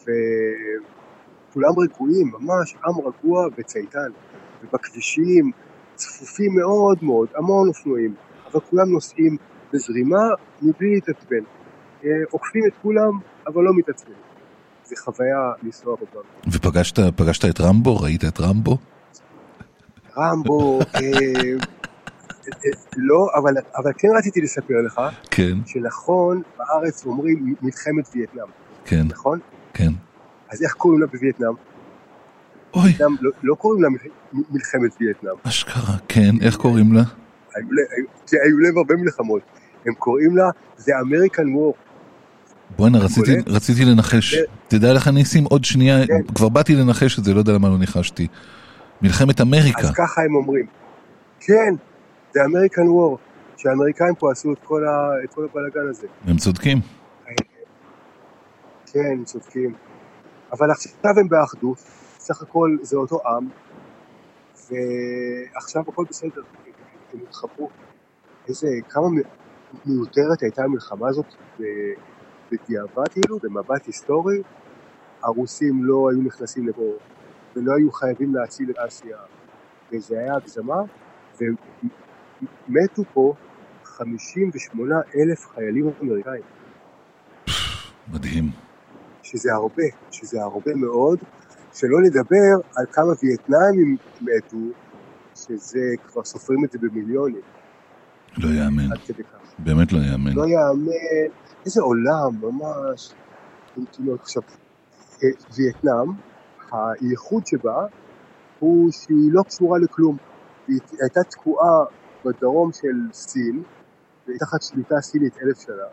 וכולם 0.00 1.72
רגועים, 1.78 2.32
ממש 2.38 2.76
עם 2.86 2.94
רגוע 2.98 3.46
וצייתן, 3.58 4.10
ובכבישים 4.62 5.50
צפופים 5.94 6.52
מאוד 6.54 6.98
מאוד, 7.02 7.28
המון 7.36 7.68
אופנועים, 7.68 8.14
אבל 8.52 8.60
כולם 8.60 8.88
נוסעים 8.92 9.36
בזרימה 9.72 10.22
מבלי 10.62 10.94
להתעצבן. 10.94 11.44
אה, 12.04 12.10
עוקפים 12.30 12.62
את 12.66 12.72
כולם, 12.82 13.18
אבל 13.46 13.62
לא 13.62 13.72
מתעצבנים. 13.76 14.16
זה 14.84 14.94
חוויה 15.04 15.52
לנסוע 15.62 15.96
בבן. 15.96 16.50
ופגשת 16.52 16.98
פגשת 17.16 17.44
את 17.44 17.60
רמבו? 17.60 17.96
ראית 17.96 18.24
את 18.24 18.40
רמבו? 18.40 18.78
רמבו, 20.16 20.80
אה, 20.94 21.79
לא, 22.96 23.28
אבל, 23.34 23.54
אבל 23.76 23.92
כן 23.98 24.08
רציתי 24.18 24.40
לספר 24.40 24.74
לך, 24.86 25.00
כן, 25.30 25.58
שנכון, 25.66 26.42
בארץ 26.58 27.06
אומרים 27.06 27.54
מלחמת 27.62 28.08
וייטנאם, 28.14 28.46
כן, 28.84 29.02
נכון? 29.08 29.38
כן. 29.74 29.92
אז 30.50 30.62
איך 30.62 30.72
קוראים 30.72 31.00
לה 31.00 31.06
בווייטנאם? 31.06 31.52
אוי, 32.74 32.82
וייטנאם 32.84 33.16
לא, 33.20 33.30
לא 33.42 33.54
קוראים 33.54 33.82
לה 33.82 33.88
מל- 33.88 34.42
מלחמת 34.50 34.96
וייטנאם. 35.00 35.34
אשכרה, 35.42 35.96
כן, 36.08 36.30
איך 36.40 36.56
קוראים 36.56 36.92
לה? 36.92 37.02
היו, 37.54 37.66
היו, 37.96 38.40
היו 38.44 38.58
להם 38.58 38.78
הרבה 38.78 38.94
מלחמות. 38.96 39.42
הם 39.86 39.94
קוראים 39.94 40.36
לה 40.36 40.44
The 40.78 40.82
American 40.82 41.46
War. 41.56 41.76
בואנה, 42.76 42.98
רציתי? 42.98 43.36
רציתי 43.46 43.84
לנחש. 43.84 44.34
תדע 44.68 44.92
לך, 44.92 45.08
ניסים, 45.08 45.44
עוד 45.44 45.64
שנייה, 45.64 46.06
כן. 46.06 46.34
כבר 46.34 46.48
באתי 46.48 46.74
לנחש 46.74 47.18
את 47.18 47.24
זה, 47.24 47.34
לא 47.34 47.38
יודע 47.38 47.52
למה 47.52 47.68
לא 47.68 47.78
ניחשתי. 47.78 48.26
מלחמת 49.02 49.40
אמריקה. 49.40 49.80
אז 49.80 49.90
ככה 49.90 50.22
הם 50.22 50.34
אומרים. 50.34 50.66
כן, 51.40 51.74
The 52.34 52.40
American 52.40 52.88
War. 52.96 53.30
שהאמריקאים 53.60 54.14
פה 54.14 54.32
עשו 54.32 54.52
את 54.52 54.58
כל, 54.64 54.84
ה, 54.86 55.24
את 55.24 55.34
כל 55.34 55.44
הבלאגן 55.44 55.88
הזה. 55.90 56.06
הם 56.24 56.36
צודקים. 56.36 56.78
כן, 58.92 59.12
הם 59.12 59.24
צודקים. 59.24 59.74
אבל 60.52 60.70
עכשיו 60.70 61.10
הם 61.20 61.28
באחדות, 61.28 61.78
סך 62.18 62.42
הכל 62.42 62.76
זה 62.82 62.96
אותו 62.96 63.20
עם, 63.26 63.48
ועכשיו 64.70 65.82
הכל 65.88 66.04
בסדר, 66.08 66.42
הם 67.12 67.20
התחברו. 67.28 67.68
איזה, 68.48 68.68
כמה 68.88 69.06
מיותרת 69.86 70.42
הייתה 70.42 70.62
המלחמה 70.62 71.08
הזאת 71.08 71.34
בדיעבד, 72.52 73.08
כאילו, 73.08 73.38
במבט 73.42 73.86
היסטורי, 73.86 74.42
הרוסים 75.22 75.84
לא 75.84 76.10
היו 76.10 76.22
נכנסים 76.22 76.68
לפה, 76.68 76.92
ולא 77.56 77.72
היו 77.76 77.92
חייבים 77.92 78.34
להציל 78.34 78.70
את 78.70 78.76
אסיה, 78.78 79.16
וזה 79.92 80.18
היה 80.18 80.34
הגזמה, 80.36 80.82
ומתו 82.68 83.02
פה 83.12 83.34
58 83.84 84.94
אלף 85.16 85.46
חיילים 85.54 85.90
אמריקאים. 86.02 86.42
מדהים. 88.12 88.50
שזה 89.22 89.52
הרבה, 89.52 89.82
שזה 90.10 90.42
הרבה 90.42 90.74
מאוד, 90.74 91.18
שלא 91.74 92.02
לדבר 92.02 92.68
על 92.76 92.86
כמה 92.92 93.12
וייטנאמים 93.22 93.96
מתו, 94.20 94.56
שזה 95.34 95.80
כבר 96.06 96.24
סופרים 96.24 96.64
את 96.64 96.72
זה 96.72 96.78
במיליונים, 96.78 97.40
לא 98.38 98.48
יאמן. 98.48 98.88
באמת 99.58 99.92
לא 99.92 99.98
יאמן. 99.98 100.32
לא 100.32 100.42
יאמן, 100.42 101.32
איזה 101.66 101.82
עולם, 101.82 102.30
ממש. 102.40 103.12
כאילו, 103.92 104.14
עכשיו, 104.14 104.42
אה, 105.22 105.28
וייטנאם, 105.56 106.12
הייחוד 106.72 107.46
שבה 107.46 107.86
הוא 108.58 108.90
שהיא 108.92 109.32
לא 109.32 109.42
קשורה 109.42 109.78
לכלום. 109.78 110.16
היא 110.68 110.80
הייתה 111.00 111.20
תקועה 111.22 111.84
בדרום 112.24 112.72
של 112.72 113.12
סין, 113.12 113.62
תחת 114.38 114.62
שליטה 114.62 115.00
סינית 115.00 115.38
אלף 115.42 115.60
שנה, 115.60 115.88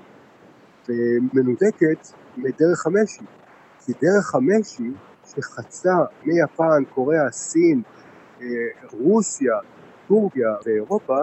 ומנותקת 0.89 2.07
מדרך 2.37 2.85
המשי. 2.85 3.25
כי 3.85 3.93
דרך 4.01 4.35
המשי 4.35 4.91
שחצה 5.25 5.95
מיפן, 6.25 6.83
קוריאה, 6.93 7.31
סין, 7.31 7.81
אה, 8.41 8.47
רוסיה, 8.91 9.53
טורקיה 10.07 10.55
ואירופה, 10.65 11.17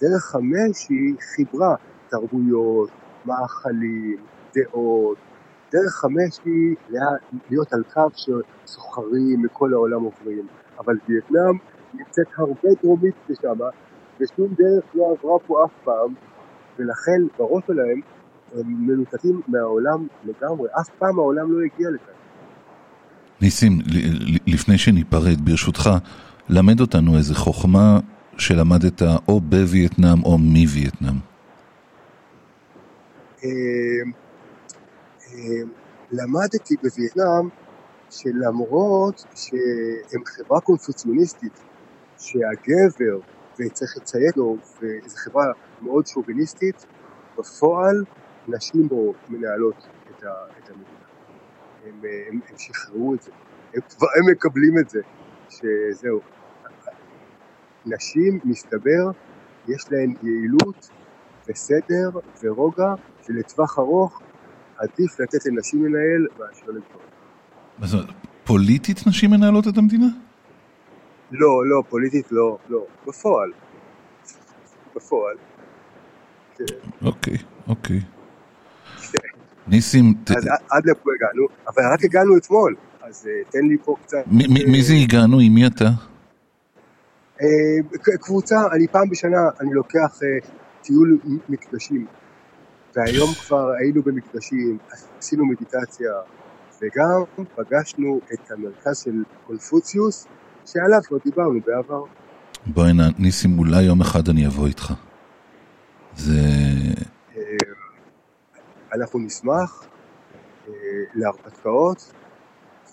דרך 0.00 0.34
המשי 0.34 1.14
חיברה 1.34 1.74
תרבויות, 2.08 2.90
מאכלים, 3.26 4.16
דעות. 4.54 5.18
דרך 5.72 6.04
המשי 6.04 6.74
להיות 7.50 7.72
על 7.72 7.82
קו 7.92 8.08
שסוחרים 8.14 9.42
מכל 9.42 9.72
העולם 9.72 10.02
עוברים. 10.02 10.46
אבל 10.78 10.96
וייטנאם 11.08 11.58
נמצאת 11.94 12.26
הרבה 12.36 12.68
דרומית 12.82 13.14
לשם, 13.28 13.58
ושום 14.20 14.54
דרך 14.58 14.84
לא 14.94 15.16
עברה 15.20 15.38
פה 15.46 15.64
אף 15.64 15.70
פעם, 15.84 16.14
ולכן 16.78 17.26
בראש 17.38 17.62
שלהם 17.66 18.00
הם 18.54 18.86
מנותקים 18.86 19.40
מהעולם 19.48 20.06
לגמרי, 20.24 20.68
אף 20.80 20.88
פעם 20.98 21.18
העולם 21.18 21.52
לא 21.52 21.58
הגיע 21.58 21.90
לכאן. 21.90 22.12
ניסים, 23.40 23.78
לפני 24.46 24.78
שניפרד, 24.78 25.40
ברשותך, 25.44 25.90
למד 26.48 26.80
אותנו 26.80 27.16
איזה 27.16 27.34
חוכמה 27.34 27.98
שלמדת 28.38 29.02
או 29.28 29.40
בווייטנאם 29.40 30.24
או 30.24 30.38
מווייטנאם. 30.38 31.14
אמ, 33.44 34.12
אמ, 35.32 35.68
למדתי 36.12 36.74
בווייטנאם 36.82 37.48
שלמרות 38.10 39.24
שהם 39.34 40.22
חברה 40.26 40.60
קונפוציוניסטית, 40.60 41.60
שהגבר, 42.18 43.18
וצריך 43.58 43.96
לציין 43.96 44.32
לו, 44.36 44.56
וזו 44.82 45.16
חברה 45.16 45.44
מאוד 45.82 46.06
שוביניסטית, 46.06 46.86
בפועל 47.38 48.04
נשים 48.48 48.88
בו 48.88 49.14
מנהלות 49.28 49.86
את, 50.10 50.22
ה, 50.22 50.28
את 50.58 50.70
המדינה. 50.70 50.98
הם, 51.84 52.02
הם, 52.30 52.40
הם 52.50 52.58
שחררו 52.58 53.14
את 53.14 53.22
זה, 53.22 53.30
הם 53.74 53.80
כבר 53.80 54.06
הם 54.16 54.30
מקבלים 54.32 54.78
את 54.78 54.90
זה, 54.90 55.00
שזהו. 55.48 56.20
נשים, 57.86 58.40
מסתבר, 58.44 59.10
יש 59.68 59.84
להן 59.90 60.14
יעילות 60.22 60.90
וסדר 61.48 62.10
ורוגע, 62.42 62.94
שלטווח 63.26 63.78
ארוך 63.78 64.20
עדיף 64.76 65.20
לתת 65.20 65.46
לנשים 65.46 65.84
לנהל 65.84 66.26
מאשר 66.38 66.66
לגברים. 66.66 67.08
מה 67.78 67.86
זאת 67.86 68.00
אומרת, 68.00 68.14
פוליטית 68.44 69.06
נשים 69.06 69.30
מנהלות 69.30 69.68
את 69.68 69.78
המדינה? 69.78 70.06
לא, 71.30 71.66
לא, 71.66 71.82
פוליטית 71.88 72.32
לא, 72.32 72.58
לא, 72.68 72.86
בפועל. 73.06 73.52
בפועל. 74.96 75.36
כן. 76.56 76.64
אוקיי, 77.02 77.36
אוקיי. 77.68 78.00
ניסים... 79.68 80.14
אז 80.36 80.48
עד 80.70 80.86
לפה 80.86 81.10
הגענו, 81.14 81.46
אבל 81.68 81.82
רק 81.92 82.04
הגענו 82.04 82.36
אתמול, 82.36 82.76
אז 83.02 83.28
אה, 83.28 83.50
תן 83.50 83.66
לי 83.66 83.76
פה 83.84 83.96
קצת... 84.02 84.18
מי 84.66 84.82
זה 84.82 84.94
הגענו? 84.94 85.38
עם 85.40 85.54
מי 85.54 85.66
אתה? 85.66 85.88
אה, 87.42 88.16
קבוצה, 88.20 88.56
אני 88.72 88.88
פעם 88.88 89.10
בשנה, 89.10 89.48
אני 89.60 89.74
לוקח 89.74 90.18
אה, 90.22 90.48
טיול 90.82 91.18
מקדשים, 91.48 92.06
והיום 92.96 93.34
כבר 93.46 93.70
היינו 93.78 94.02
במקדשים, 94.02 94.78
עשינו 95.18 95.46
מדיטציה, 95.46 96.12
וגם 96.82 97.44
פגשנו 97.54 98.20
את 98.32 98.50
המרכז 98.50 98.98
של 98.98 99.22
קונפוציוס, 99.46 100.26
שעליו 100.72 101.00
כבר 101.06 101.18
דיברנו 101.24 101.60
בעבר. 101.66 102.04
בואי 102.66 102.92
ניסים, 103.18 103.58
אולי 103.58 103.82
יום 103.82 104.00
אחד 104.00 104.28
אני 104.28 104.46
אבוא 104.46 104.66
איתך. 104.66 104.92
זה... 106.16 106.40
אנחנו 108.94 109.18
נשמח 109.18 109.84
אה, 110.68 110.72
להרפתקאות 111.14 112.12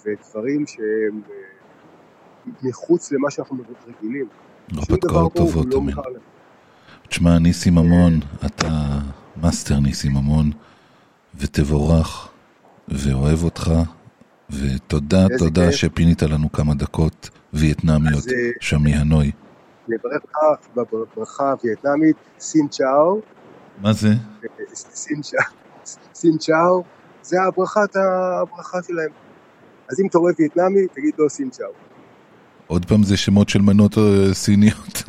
ודברים 0.05 0.67
שהם 0.67 1.21
אה, 1.29 2.51
מחוץ 2.63 3.11
למה 3.11 3.31
שאנחנו 3.31 3.57
רגילים. 3.87 4.27
הרפתקאות 4.71 5.33
טובות, 5.35 5.67
לא 5.73 5.77
אמיר. 5.77 5.97
תשמע, 7.09 7.39
ניסים 7.39 7.75
ממון, 7.75 8.19
אתה 8.45 8.99
מאסטר 9.41 9.79
ניסים 9.79 10.11
ממון, 10.11 10.51
ותבורך, 11.35 12.29
ואוהב 12.87 13.43
אותך, 13.43 13.71
ותודה, 14.49 15.25
תודה. 15.37 15.71
שפינית 15.71 16.23
לנו 16.23 16.51
כמה 16.51 16.73
דקות 16.73 17.29
וייטנמיות 17.55 18.27
אה, 18.27 18.49
שם 18.59 18.81
מהנוי. 18.83 19.31
נברך 19.87 20.21
אותך 20.23 20.67
בברכה 20.75 21.53
וייטנמית, 21.63 22.15
סין 22.39 22.67
צ'או. 22.67 23.21
מה 23.81 23.93
זה? 23.93 24.09
סין 26.13 26.37
צ'או. 26.37 26.83
זה 27.21 27.37
הברכת, 27.47 27.95
הברכה 27.95 28.77
שלהם. 28.87 29.09
אז 29.89 29.99
אם 29.99 30.07
אתה 30.07 30.17
רואה 30.17 30.33
וייטנאמי, 30.39 30.87
תגיד 30.93 31.13
לו 31.17 31.29
סין 31.29 31.49
צ'או. 31.49 31.65
עוד 32.67 32.85
פעם 32.85 33.03
זה 33.03 33.17
שמות 33.17 33.49
של 33.49 33.61
מנות 33.61 33.97
אה, 33.97 34.33
סיניות. 34.33 35.03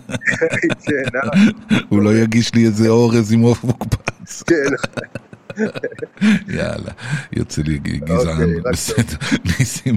כן, 0.86 1.08
אה? 1.14 1.42
הוא 1.88 2.02
לא 2.02 2.14
יגיש 2.14 2.54
לי 2.54 2.66
איזה 2.66 2.88
אורז 2.88 3.32
עם 3.32 3.40
עוף 3.40 3.64
מוקפץ. 3.64 4.42
כן. 4.42 4.54
יאללה, 6.48 6.92
יוצא 7.32 7.62
לי 7.62 7.78
גזען, 7.78 8.28
אוקיי, 8.28 8.72
בסדר. 8.72 9.16
ניסים, 9.58 9.96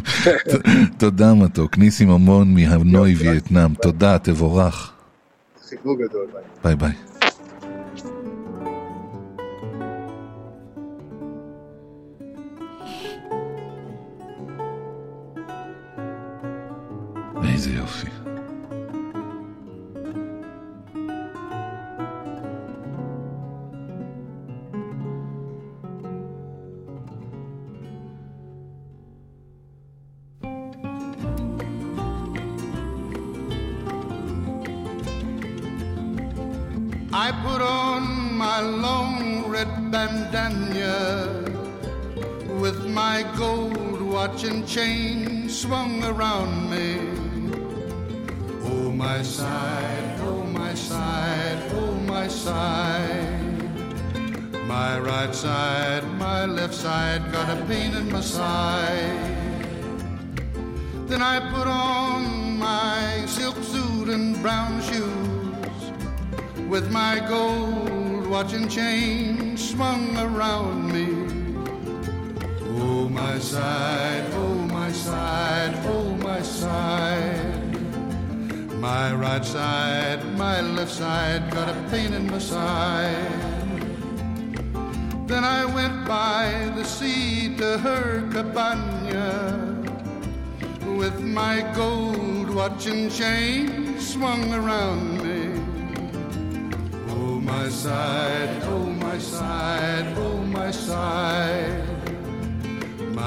תודה 0.98 1.34
מתוק, 1.34 1.78
ניסים 1.78 2.10
ממון 2.10 2.54
מהנוי 2.54 3.16
וייטנאם, 3.16 3.74
תודה, 3.74 4.18
תבורך. 4.20 4.94
חיבוק 5.70 5.98
גדול, 6.08 6.28
ביי. 6.34 6.44
ביי 6.64 6.76
ביי. 6.76 6.94
איזה 17.54 17.70
יופי. 17.72 18.19
Chain 44.70 45.50
swung 45.50 46.04
around 46.04 46.70
me. 46.70 47.00
Oh, 48.66 48.92
my 48.92 49.24
side, 49.24 50.20
oh 50.22 50.44
my 50.44 50.76
side, 50.76 51.58
oh 51.74 51.96
my 52.06 52.28
side. 52.28 53.40
My 54.68 55.00
right 55.00 55.34
side, 55.34 56.04
my 56.20 56.46
left 56.46 56.76
side 56.76 57.32
got 57.32 57.50
a 57.50 57.66
pain 57.66 57.96
in 57.96 58.12
my 58.12 58.22
side. 58.22 59.18
Then 61.08 61.24
I 61.24 61.40
put 61.52 61.66
on 61.66 62.60
my 62.60 63.26
silk 63.26 63.58
suit 63.64 64.10
and 64.10 64.40
brown 64.44 64.84
shoes 64.84 65.82
with 66.70 66.92
my 66.92 67.20
gold 67.28 68.28
watch 68.28 68.54
and 68.54 68.70
chain 68.70 69.58
swung 69.58 70.16
around 70.18 70.94
me. 70.94 71.40
Oh 72.82 73.10
my 73.10 73.40
side, 73.40 74.26
oh 74.34 74.59
my 74.90 74.96
side, 74.96 75.76
oh 75.86 76.16
my 76.16 76.42
side. 76.42 77.80
My 78.82 79.14
right 79.14 79.46
side, 79.46 80.26
my 80.36 80.62
left 80.62 80.92
side 80.92 81.52
got 81.52 81.70
a 81.70 81.76
pain 81.92 82.12
in 82.12 82.26
my 82.26 82.40
side. 82.40 83.40
Then 85.28 85.44
I 85.44 85.64
went 85.66 86.08
by 86.08 86.72
the 86.76 86.84
sea 86.84 87.56
to 87.58 87.78
her 87.78 88.28
cabana 88.32 89.78
with 90.98 91.20
my 91.22 91.62
gold 91.76 92.50
watch 92.50 92.88
and 92.88 93.12
chain 93.12 94.00
swung 94.00 94.52
around 94.52 95.22
me. 95.22 95.62
Oh, 97.10 97.40
my 97.40 97.70
side, 97.70 98.64
oh, 98.64 98.88
my 99.06 99.20
side, 99.20 100.18
oh, 100.18 100.38
my 100.46 100.72
side. 100.72 101.89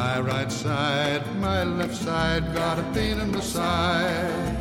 My 0.05 0.19
right 0.19 0.51
side, 0.51 1.23
my 1.37 1.63
left 1.63 1.95
side 1.95 2.53
got 2.53 2.77
a 2.77 2.83
pain 2.93 3.21
in 3.21 3.31
the 3.31 3.41
side. 3.41 4.57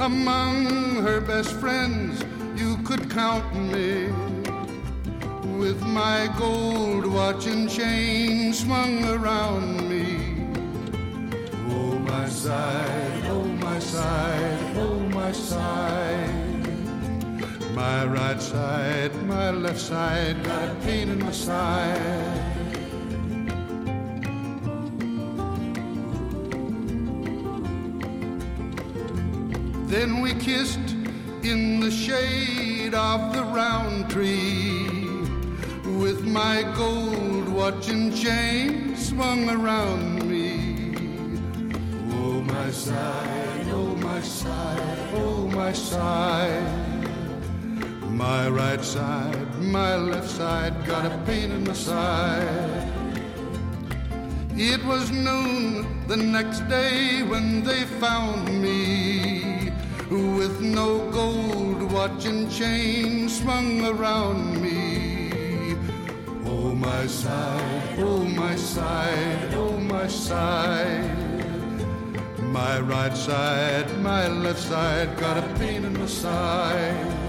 Among 0.00 0.96
her 1.06 1.20
best 1.20 1.52
friends, 1.62 2.24
you 2.60 2.76
could 2.78 3.08
count 3.08 3.46
me 3.54 4.10
with 5.60 5.80
my 5.82 6.28
gold 6.36 7.06
watch 7.06 7.46
and 7.46 7.70
chain 7.70 8.52
swung 8.52 9.04
around 9.04 9.88
me. 9.88 10.08
Oh, 11.70 11.94
my 12.12 12.28
side, 12.28 13.22
oh, 13.26 13.44
my 13.66 13.78
side, 13.78 14.76
oh, 14.76 14.98
my 15.20 15.30
side. 15.30 16.66
My 17.76 18.06
right 18.06 18.42
side, 18.42 19.14
my 19.22 19.50
left 19.52 19.80
side, 19.80 20.42
got 20.42 20.68
a 20.68 20.74
pain 20.84 21.10
in 21.10 21.20
my 21.20 21.30
side. 21.30 22.51
Then 29.92 30.22
we 30.22 30.32
kissed 30.32 30.96
in 31.42 31.78
the 31.80 31.90
shade 31.90 32.94
of 32.94 33.34
the 33.34 33.42
round 33.42 34.08
tree 34.08 34.88
with 36.00 36.24
my 36.24 36.62
gold 36.74 37.46
watch 37.50 37.90
and 37.90 38.16
chain 38.16 38.96
swung 38.96 39.50
around 39.50 40.26
me. 40.26 40.94
Oh, 42.10 42.40
my 42.40 42.70
side, 42.70 43.66
oh, 43.68 43.94
my 43.96 44.22
side, 44.22 44.98
oh, 45.12 45.46
my 45.48 45.74
side. 45.74 46.88
My 48.08 48.48
right 48.48 48.82
side, 48.82 49.54
my 49.60 49.96
left 49.96 50.30
side 50.30 50.86
got 50.86 51.04
a 51.04 51.18
pain 51.26 51.50
in 51.50 51.64
my 51.64 51.74
side. 51.74 52.88
It 54.56 54.82
was 54.86 55.10
noon 55.10 56.06
the 56.08 56.16
next 56.16 56.60
day 56.70 57.22
when 57.22 57.62
they 57.62 57.82
found 58.00 58.48
me 58.62 58.81
with 60.12 60.60
no 60.60 61.10
gold 61.10 61.90
watch 61.90 62.26
and 62.26 62.50
chain 62.50 63.28
swung 63.28 63.84
around 63.86 64.60
me. 64.60 65.76
Oh, 66.44 66.74
my 66.74 67.06
side, 67.06 67.98
oh, 67.98 68.24
my 68.24 68.54
side, 68.56 69.54
oh, 69.54 69.78
my 69.78 70.06
side. 70.06 71.22
My 72.38 72.80
right 72.80 73.16
side, 73.16 73.88
my 74.00 74.28
left 74.28 74.60
side 74.60 75.16
got 75.18 75.38
a 75.38 75.54
pain 75.58 75.84
in 75.84 75.98
my 75.98 76.06
side. 76.06 77.21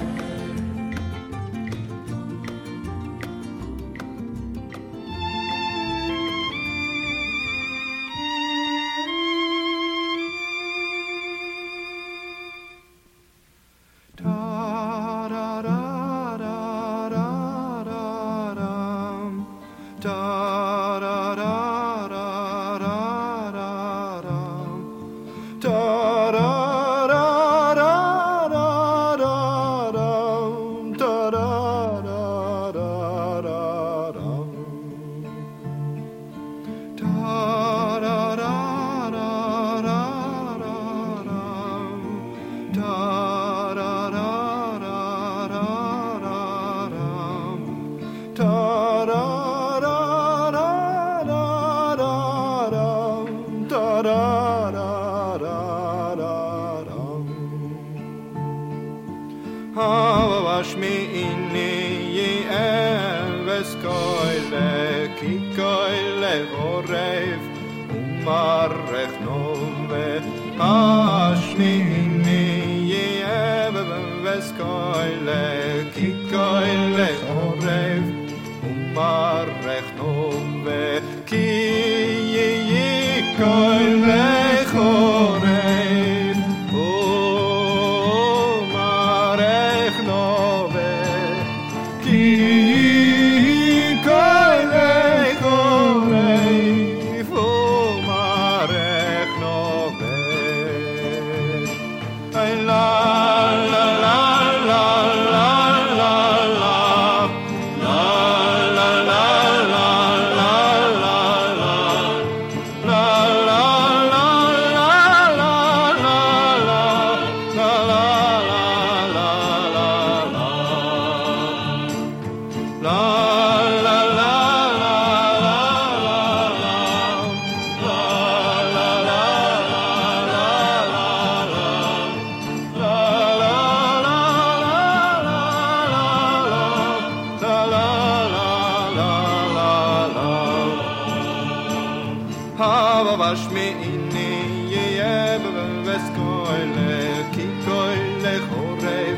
hava 142.58 143.14
vash 143.18 143.46
me 143.54 143.66
inni 143.90 144.32
yeb 144.74 145.46
ves 145.86 146.06
koile 146.18 146.98
ki 147.34 147.46
koile 147.66 148.34
chorev 148.50 149.18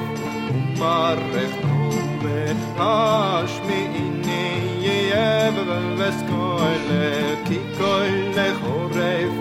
umarev 0.54 1.58
kove 1.64 2.40
hash 2.80 3.58
me 3.68 3.80
inni 4.04 4.46
yeb 4.86 5.60
ves 6.00 6.24
koile 6.30 7.10
ki 7.50 7.60
koile 7.82 8.48
chorev 8.62 9.32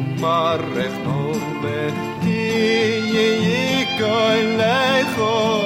umarev 0.00 0.98
kove 1.06 1.78
ki 2.26 2.42
koile 4.02 4.76
chorev 5.14 5.65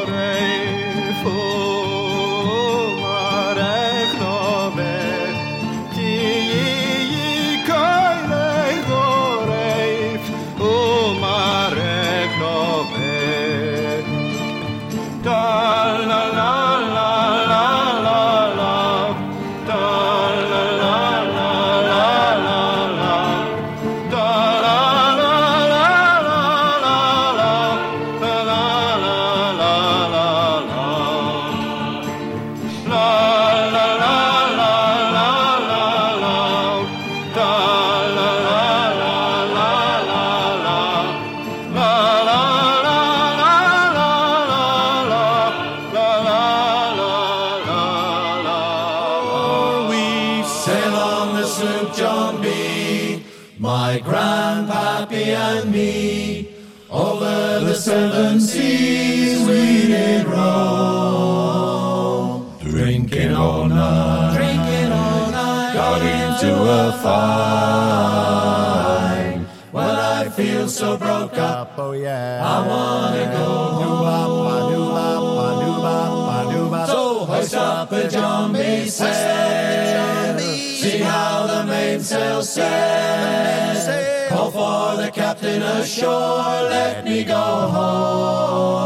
sail. 82.54 84.28
Call 84.30 84.50
for 84.50 84.96
the 85.02 85.10
captain 85.10 85.62
ashore, 85.62 86.68
let 86.76 87.04
me 87.04 87.22
go 87.24 87.46
home. 87.76 88.80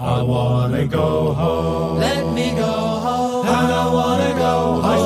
I 0.00 0.22
wanna 0.22 0.86
go 0.86 1.32
home. 1.32 1.98
Let 1.98 2.24
me 2.32 2.50
go 2.64 2.72
home. 3.06 3.46
And 3.46 3.72
I 3.82 3.86
wanna 3.98 4.32
go 4.46 4.80
home. 4.86 5.00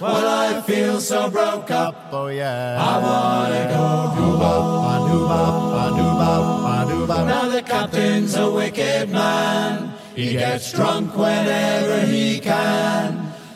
Well, 0.00 0.26
I 0.46 0.60
feel 0.62 1.00
so 1.00 1.30
broke 1.30 1.70
up. 1.70 1.94
Oh 2.12 2.28
yeah. 2.28 2.76
I 2.78 2.98
wanna 3.06 3.64
go 3.74 3.86
home. 4.14 4.34
Now 7.26 7.48
the 7.48 7.62
captain's 7.62 8.34
a 8.36 8.50
wicked 8.50 9.10
man. 9.10 9.92
He 10.14 10.32
gets 10.32 10.72
drunk 10.72 11.16
whenever 11.16 12.00
he 12.06 12.38
can. 12.40 13.13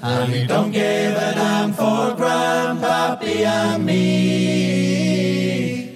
And 0.09 0.33
he 0.33 0.47
don't 0.47 0.71
give 0.71 1.17
a 1.17 1.33
damn 1.35 1.73
for 1.73 2.15
Grandpappy 2.17 3.45
and 3.45 3.85
me. 3.85 3.99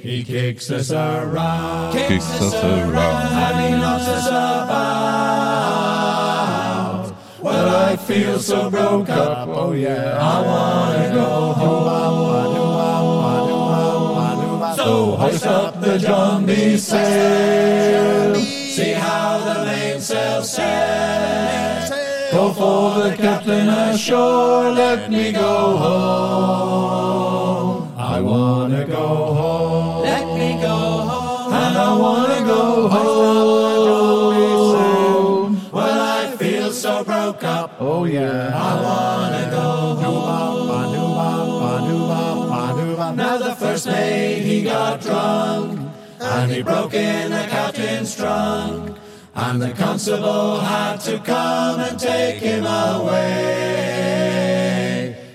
He 0.02 0.22
kicks 0.22 0.70
us 0.70 0.90
around. 0.90 1.92
Kicks 1.94 2.30
us 2.40 2.54
around. 2.54 3.32
And 3.32 3.74
he 3.74 3.80
knocks 3.80 4.08
us 4.08 4.26
about. 4.26 4.82
Well, 7.40 7.74
I 7.90 7.96
feel 7.96 8.38
so 8.38 8.70
broke 8.70 9.08
up. 9.08 9.48
Oh 9.48 9.72
yeah. 9.72 10.18
I 10.20 10.40
wanna 10.46 11.14
go 11.14 11.52
home. 11.54 11.82
So 14.76 15.16
hoist 15.16 15.46
up 15.46 15.80
the 15.80 15.98
John 15.98 16.44
B. 16.44 16.76
sail. 16.76 18.34
See 18.34 18.92
how 18.92 19.38
the 19.38 19.64
mainsail 19.64 20.42
sails. 20.42 21.61
Go 22.32 22.52
for 22.54 23.02
the 23.02 23.14
captain 23.14 23.68
ashore, 23.68 24.70
let 24.70 25.10
me 25.10 25.32
go 25.32 25.76
home. 25.76 27.12
I 27.98 28.20
wanna 28.22 28.86
go 28.86 29.34
home. 29.34 30.02
Let 30.02 30.26
me 30.38 30.58
go 30.60 30.68
home. 30.68 31.52
And 31.52 31.76
I 31.76 31.94
wanna 31.94 32.40
go 32.46 32.88
home. 32.88 34.32
Well, 35.72 36.00
I 36.00 36.34
feel 36.36 36.72
so 36.72 37.04
broke 37.04 37.44
up. 37.44 37.76
Oh 37.78 38.04
yeah. 38.04 38.50
I 38.54 38.80
wanna 38.82 39.50
go 39.50 39.96
home. 39.96 40.22
Now 43.16 43.36
the 43.36 43.54
first 43.56 43.86
mate, 43.86 44.42
he 44.42 44.62
got 44.62 45.02
drunk. 45.02 45.80
And 46.18 46.50
he 46.50 46.62
broke 46.62 46.94
in 46.94 47.30
the 47.30 47.46
captain's 47.50 48.16
trunk. 48.16 48.96
And 49.34 49.62
the 49.62 49.72
constable 49.72 50.60
had 50.60 50.98
to 51.00 51.18
come 51.18 51.80
and 51.80 51.98
take 51.98 52.36
him 52.36 52.66
away. 52.66 53.22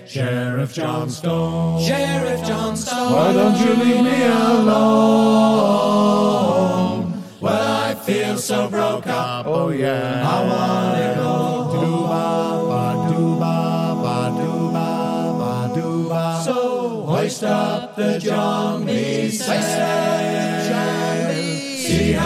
Sheriff 0.06 0.72
Johnstone. 0.72 1.82
Sheriff 1.82 2.46
Johnstone. 2.46 3.12
Why 3.12 3.32
don't 3.32 3.58
you 3.58 3.74
leave 3.74 4.04
me 4.04 4.22
alone? 4.24 4.78
Well, 7.40 7.82
I 7.84 7.94
feel 7.94 8.38
so 8.38 8.68
broke 8.68 9.08
up. 9.08 9.46
Oh 9.46 9.70
yeah. 9.70 10.28
I 10.28 10.42
wanna 10.44 11.14
go 11.16 11.28
home. 11.28 11.68
So 16.44 17.02
hoist 17.02 17.44
up 17.44 17.96
the 17.96 18.18
John 18.18 18.86
B. 18.86 19.28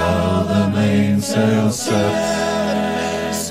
how 0.03 0.43
the 0.53 0.62
mainsail 0.77 1.71
sets. 1.71 3.51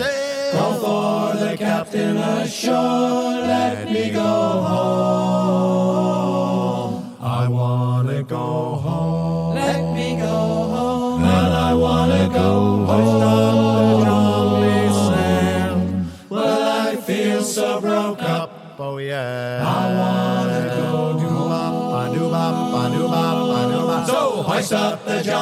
Call 0.54 0.74
for 0.84 1.38
the 1.44 1.54
captain 1.58 2.18
ashore. 2.18 3.34
Let 3.54 3.76
me 3.92 4.04
go 4.12 4.34
home. 4.72 5.72
I 7.22 7.48
wanna 7.48 8.22
go 8.24 8.48
home. 8.86 9.56
Let 9.56 9.84
me 9.98 10.10
go 10.28 10.38
home. 10.76 11.24
And 11.24 11.54
I 11.70 11.74
wanna 11.74 12.26
go 12.42 12.50
home. 12.90 13.21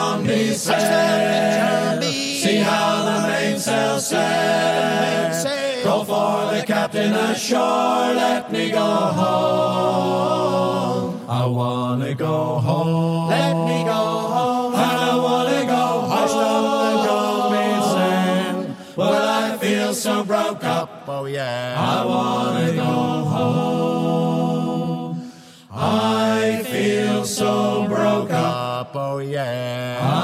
Up 0.10 0.22
the 0.24 0.28
John 0.28 0.28
B. 0.28 0.54
sail. 0.54 2.02
See 2.41 2.58
how 2.58 3.06
the 3.06 3.17
mainsail 3.28 4.00
sails. 4.00 5.43
Go 5.84 6.04
for 6.04 6.54
the 6.54 6.63
captain 6.65 7.13
ashore. 7.13 8.13
Let 8.24 8.52
me 8.52 8.72
go 8.72 8.89
home. 9.19 10.50
I 11.30 11.45
wanna 11.45 12.15
go 12.15 12.60
home. 12.67 13.30
Let 13.30 13.56
me 13.69 13.84
go 13.84 14.04
home. 14.36 14.74
And 14.74 14.98
I 15.12 15.15
wanna 15.28 15.65
go 15.76 15.84
hoist 16.12 16.36
up 16.36 17.52
the 17.54 17.82
sail. 17.93 18.58
Well, 18.95 19.28
I 19.43 19.58
feel 19.58 19.93
so 19.93 20.24
broke 20.24 20.63
up. 20.63 20.89
Oh 21.08 21.26
yeah. 21.26 21.76
I 21.78 22.06
wanna 22.06 22.72
go 22.74 22.84
home. 22.84 23.68
Oh, 28.91 29.19
yeah. 29.19 30.18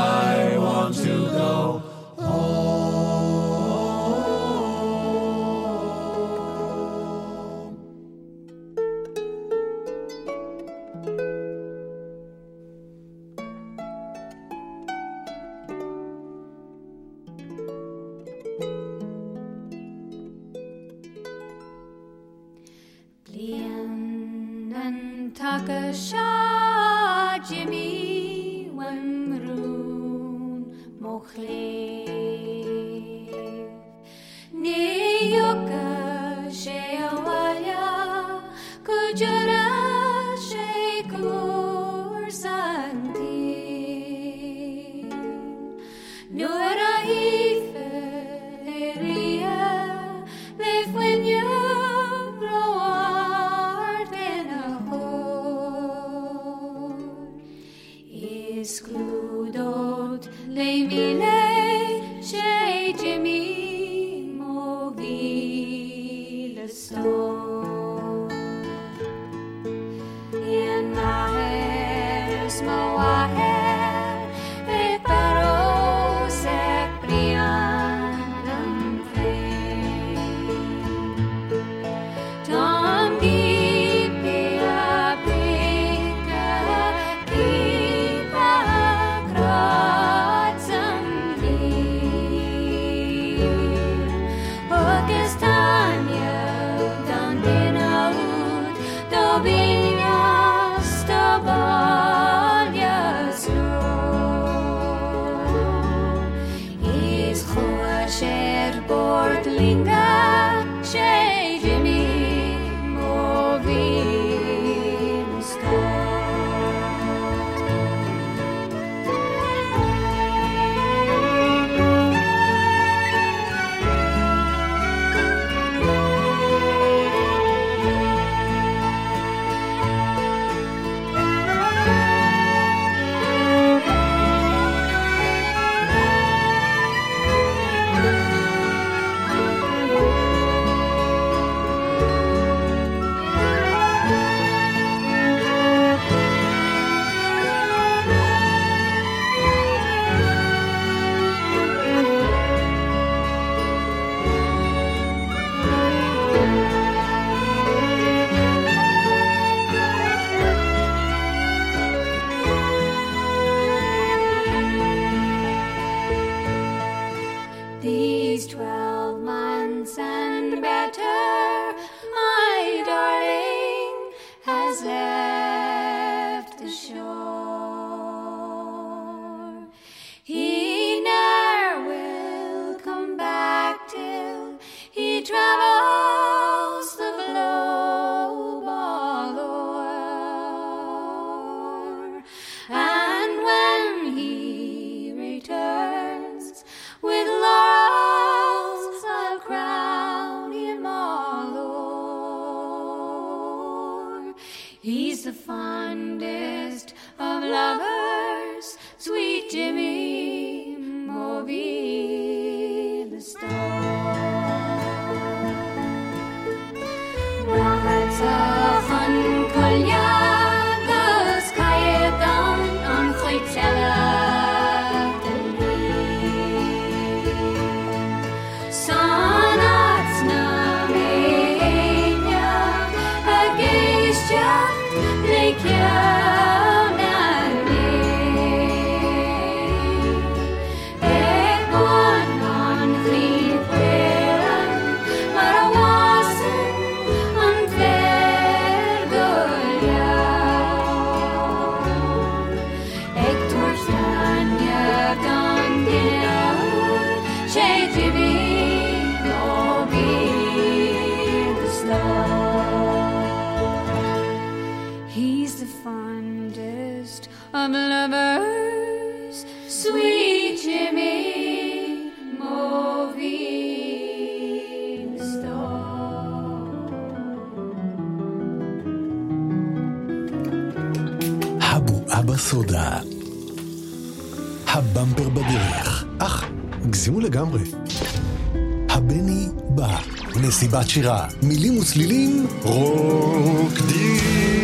הבני 288.90 289.48
בא, 289.70 289.98
נסיבת 290.36 290.90
שירה, 290.90 291.28
מילים 291.44 291.78
וצלילים, 291.78 292.48
רוקדים. 292.64 294.55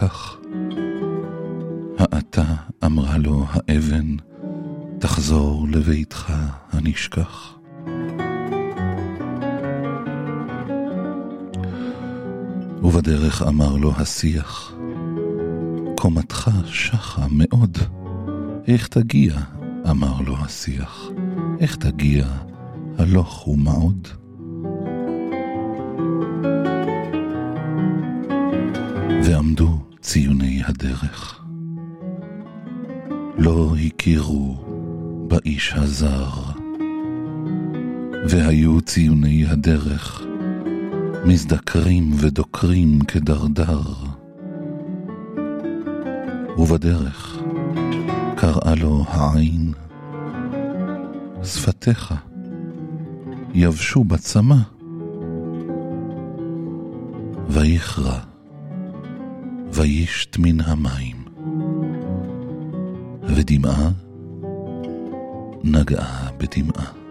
כך. 0.00 0.36
האתה 1.98 2.44
אמרה 2.84 3.18
לו 3.18 3.44
האבן, 3.48 4.16
תחזור 4.98 5.66
לביתך 5.70 6.32
הנשכח. 6.72 7.54
ובדרך 12.82 13.42
אמר 13.42 13.76
לו 13.76 13.92
השיח, 13.96 14.72
קומתך 15.98 16.50
שחה 16.64 17.26
מאוד, 17.30 17.78
איך 18.66 18.88
תגיע? 18.88 19.40
אמר 19.90 20.20
לו 20.26 20.36
השיח, 20.36 21.08
איך 21.60 21.76
תגיע? 21.76 22.26
הלוך 22.98 23.48
ומעוד. 23.48 24.08
הדרך. 30.84 31.44
לא 33.38 33.74
הכירו 33.86 34.56
באיש 35.28 35.72
הזר, 35.76 36.28
והיו 38.28 38.80
ציוני 38.80 39.46
הדרך 39.46 40.22
מזדקרים 41.24 42.10
ודוקרים 42.16 43.00
כדרדר. 43.00 43.82
ובדרך 46.58 47.38
קראה 48.36 48.74
לו 48.74 49.04
העין, 49.08 49.72
שפתיך 51.44 52.14
יבשו 53.54 54.04
בצמא, 54.04 54.56
ויכרע, 57.48 58.33
וישת 59.74 60.36
מן 60.38 60.60
המים. 60.60 61.24
ודמעה 63.36 63.90
נגעה 65.64 66.28
בדמעה. 66.38 67.03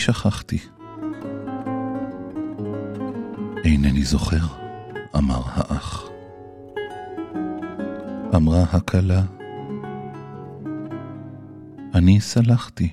שכחתי. 0.00 0.58
אינני 3.64 4.04
זוכר, 4.04 4.46
אמר 5.16 5.40
האח. 5.44 6.08
אמרה 8.36 8.62
הכלה, 8.62 9.22
אני 11.94 12.20
סלחתי. 12.20 12.92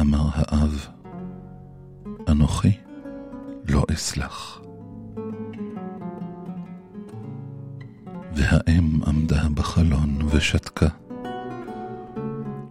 אמר 0.00 0.28
האב, 0.32 0.86
אנוכי 2.28 2.72
לא 3.68 3.84
אסלח. 3.94 4.60
והאם 8.34 9.00
עמדה 9.06 9.48
בחלון 9.54 10.18
ושתקה. 10.30 10.88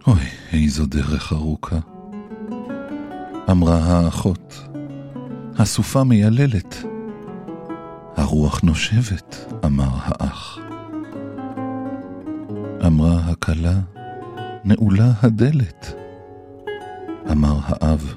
אוי, 0.06 0.20
איזו 0.52 0.86
דרך 0.86 1.32
ארוכה. 1.32 1.61
האחות, 3.92 4.68
הסופה 5.58 6.04
מייללת. 6.04 6.76
הרוח 8.16 8.60
נושבת, 8.62 9.52
אמר 9.64 9.88
האח. 9.92 10.58
אמרה 12.86 13.16
הכלה, 13.16 13.80
נעולה 14.64 15.12
הדלת. 15.22 15.94
אמר 17.32 17.58
האב, 17.62 18.14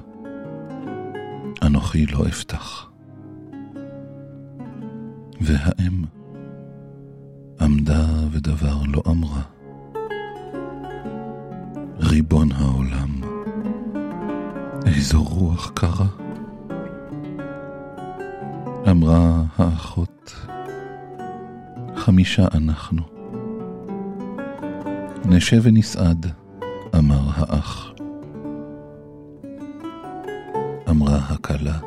אנוכי 1.62 2.06
לא 2.06 2.26
אפתח. 2.28 2.86
והאם 5.40 6.04
אנחנו. 22.76 23.02
נשב 25.24 25.60
ונסעד, 25.62 26.26
אמר 26.98 27.20
האח. 27.34 27.92
אמרה 30.90 31.16
הכלה, 31.16 31.78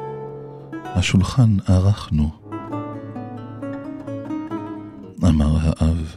השולחן 0.74 1.58
ערכנו. 1.68 2.30
אמר 5.24 5.58
האב, 5.64 6.16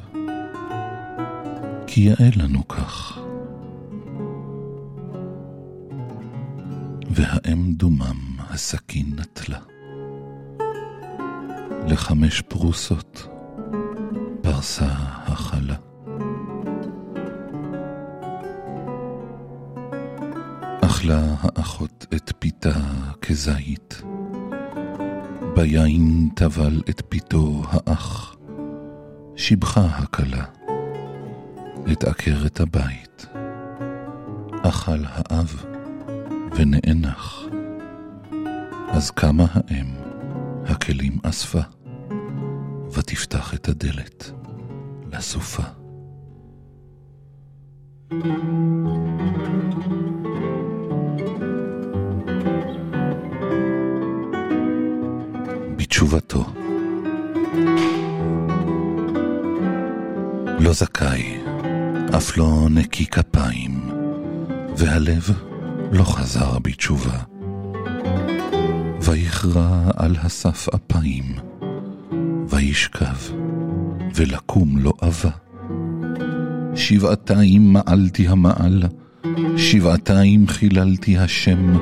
כי 1.86 2.00
יאה 2.00 2.30
לנו 2.36 2.68
כך. 2.68 3.18
והאם 7.10 7.72
דומם 7.72 8.36
הסכין 8.38 9.06
נטלה. 9.16 9.58
לחמש 11.86 12.40
פרוסות 12.40 13.31
פרסה 14.62 14.86
החלה. 15.26 15.74
אכלה 20.80 21.34
האחות 21.42 22.06
את 22.14 22.32
פיתה 22.38 22.70
כזית. 23.22 24.02
ביין 25.54 26.28
טבל 26.34 26.82
את 26.90 27.02
פיתו 27.08 27.62
האח. 27.68 28.36
שיבחה 29.36 29.84
הכלה 29.84 30.44
את 31.92 32.04
עקרת 32.04 32.60
הבית. 32.60 33.26
אכל 34.62 35.04
האב 35.04 35.64
ונאנח. 36.56 37.42
אז 38.90 39.10
קמה 39.10 39.46
האם, 39.54 39.86
הכלים 40.66 41.18
אספה, 41.22 41.60
ותפתח 42.92 43.54
את 43.54 43.68
הדלת 43.68 44.41
לסופה. 45.12 45.62
בתשובתו 55.76 56.44
לא 60.60 60.72
זכאי, 60.72 61.38
אף 62.16 62.36
לא 62.36 62.66
נקי 62.70 63.06
כפיים, 63.06 63.90
והלב 64.76 65.30
לא 65.92 66.04
חזר 66.04 66.58
בתשובה. 66.58 67.18
ויכרע 69.02 69.90
על 69.96 70.16
הסף 70.22 70.68
אפיים, 70.74 71.24
וישכב, 72.48 73.16
ולקום 74.14 74.78
לא 74.78 74.91
אבה. 75.12 75.30
שבעתיים 76.74 77.72
מעלתי 77.72 78.28
המעל, 78.28 78.82
שבעתיים 79.56 80.48
חיללתי 80.48 81.18
השם, 81.18 81.76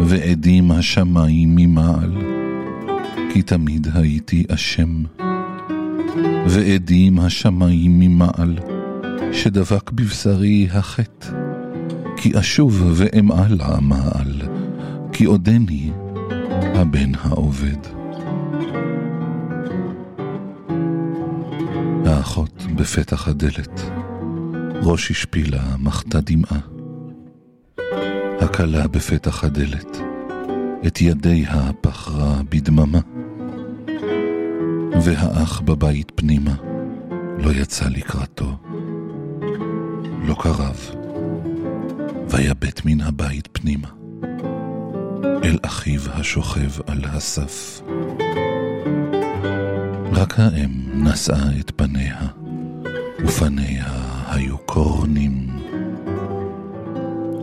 ועדים 0.00 0.70
השמיים 0.70 1.56
ממעל, 1.56 2.12
כי 3.32 3.42
תמיד 3.42 3.86
הייתי 3.94 4.44
אשם. 4.48 5.02
ועדים 6.46 7.18
השמיים 7.18 8.00
ממעל, 8.00 8.58
שדבק 9.32 9.90
בבשרי 9.90 10.68
החטא, 10.70 11.28
כי 12.16 12.38
אשוב 12.38 12.92
ואמעל 12.94 13.58
המעל, 13.60 14.42
כי 15.12 15.24
עודני 15.24 15.90
הבן 16.74 17.12
העובד. 17.14 17.97
האחות 22.38 22.62
בפתח 22.76 23.28
הדלת, 23.28 23.80
ראש 24.82 25.10
השפילה, 25.10 25.62
מחתה 25.78 26.18
דמעה. 26.20 26.58
הכלה 28.40 28.88
בפתח 28.88 29.44
הדלת, 29.44 29.96
את 30.86 31.00
ידיה 31.00 31.70
פחרה 31.80 32.40
בדממה. 32.48 33.00
והאח 35.02 35.60
בבית 35.60 36.12
פנימה, 36.14 36.54
לא 37.38 37.50
יצא 37.50 37.88
לקראתו, 37.88 38.56
לא 40.26 40.34
קרב, 40.38 40.90
ויבט 42.28 42.80
מן 42.84 43.00
הבית 43.00 43.48
פנימה, 43.52 43.88
אל 45.44 45.58
אחיו 45.62 46.00
השוכב 46.12 46.80
על 46.86 47.04
הסף. 47.04 47.82
רק 50.12 50.38
האם 50.38 50.87
נשאה 51.04 51.60
את 51.60 51.72
פניה, 51.76 52.18
ופניה 53.24 53.86
היו 54.26 54.58
קורנים. 54.58 55.46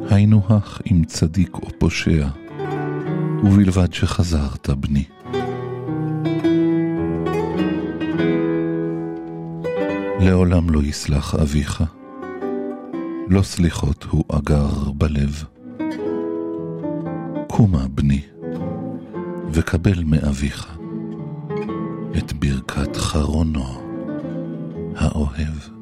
היינו 0.10 0.42
הך 0.50 0.82
אם 0.92 1.04
צדיק 1.08 1.54
או 1.54 1.68
פושע, 1.80 2.28
ובלבד 3.44 3.94
שחזרת 3.94 4.70
בני. 4.70 5.04
לעולם 10.20 10.70
לא 10.70 10.84
יסלח 10.84 11.36
אביך, 11.36 11.84
לא 13.30 13.42
סליחות 13.42 14.06
הוא 14.10 14.24
אגר 14.32 14.92
בלב. 14.92 15.44
קומה 17.48 17.88
בני, 17.88 18.22
וקבל 19.52 20.04
מאביך 20.04 20.75
את 22.18 22.34
ברכת 22.34 22.96
חרונו 22.96 23.64
האוהב. 24.96 25.75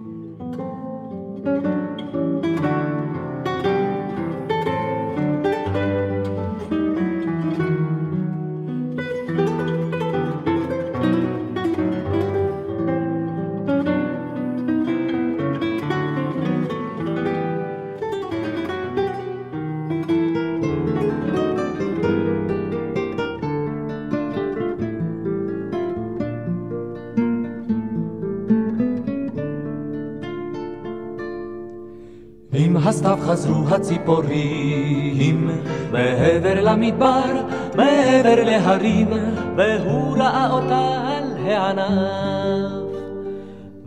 והוא 39.56 40.18
ראה 40.18 40.50
אותה 40.52 41.02
על 41.08 41.48
הענף. 41.48 42.84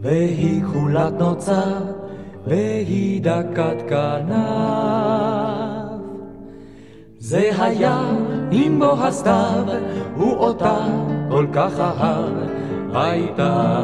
והיא 0.01 0.63
כולת 0.73 1.13
נוצה, 1.19 1.63
והיא 2.47 3.23
דקת 3.23 3.89
כנף. 3.89 4.37
זה 7.19 7.51
היה 7.59 8.01
עם 8.51 8.79
בו 8.79 8.93
הסתיו, 8.93 9.65
הוא 10.17 10.37
אותה 10.37 10.87
כל 11.31 11.47
כך 11.53 11.81
אהב, 11.81 12.33
הייתה 12.95 13.77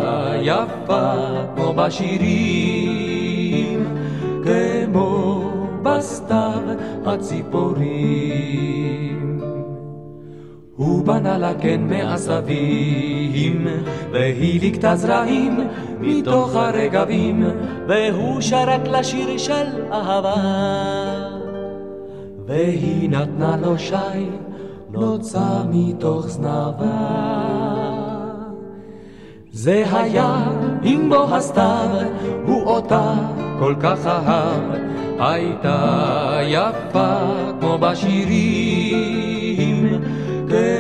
יפה 0.43 1.13
כמו 1.57 1.73
בשירים. 1.77 3.43
כמו 4.45 5.51
בסתיו 5.83 6.63
הציפורים. 7.07 8.92
הוא 10.83 11.05
בנה 11.05 11.39
לה 11.39 11.55
קן 11.55 11.81
מעשבים, 11.81 13.67
והיא 14.13 14.61
ליקטה 14.61 14.97
זרעים 14.97 15.61
מתוך 16.01 16.55
הרגבים, 16.55 17.45
והוא 17.89 18.41
שרק 18.41 18.89
לשיר 18.89 19.39
של 19.39 19.67
אהבה. 19.93 20.35
והיא 22.47 23.11
נתנה 23.11 23.57
לו 23.63 23.79
שי, 23.79 24.27
נוצה 24.91 25.63
מתוך 25.71 26.29
זנבה. 26.29 27.43
זה 29.53 29.85
היה 29.93 30.37
עם 30.83 31.09
בו 31.09 31.35
הסתיו, 31.35 31.89
הוא 32.47 32.63
אותה 32.63 33.15
כל 33.59 33.75
כך 33.81 34.07
אהב, 34.07 34.63
הייתה 35.19 36.39
יפה 36.43 37.17
כמו 37.61 37.79
בשירים, 37.79 39.32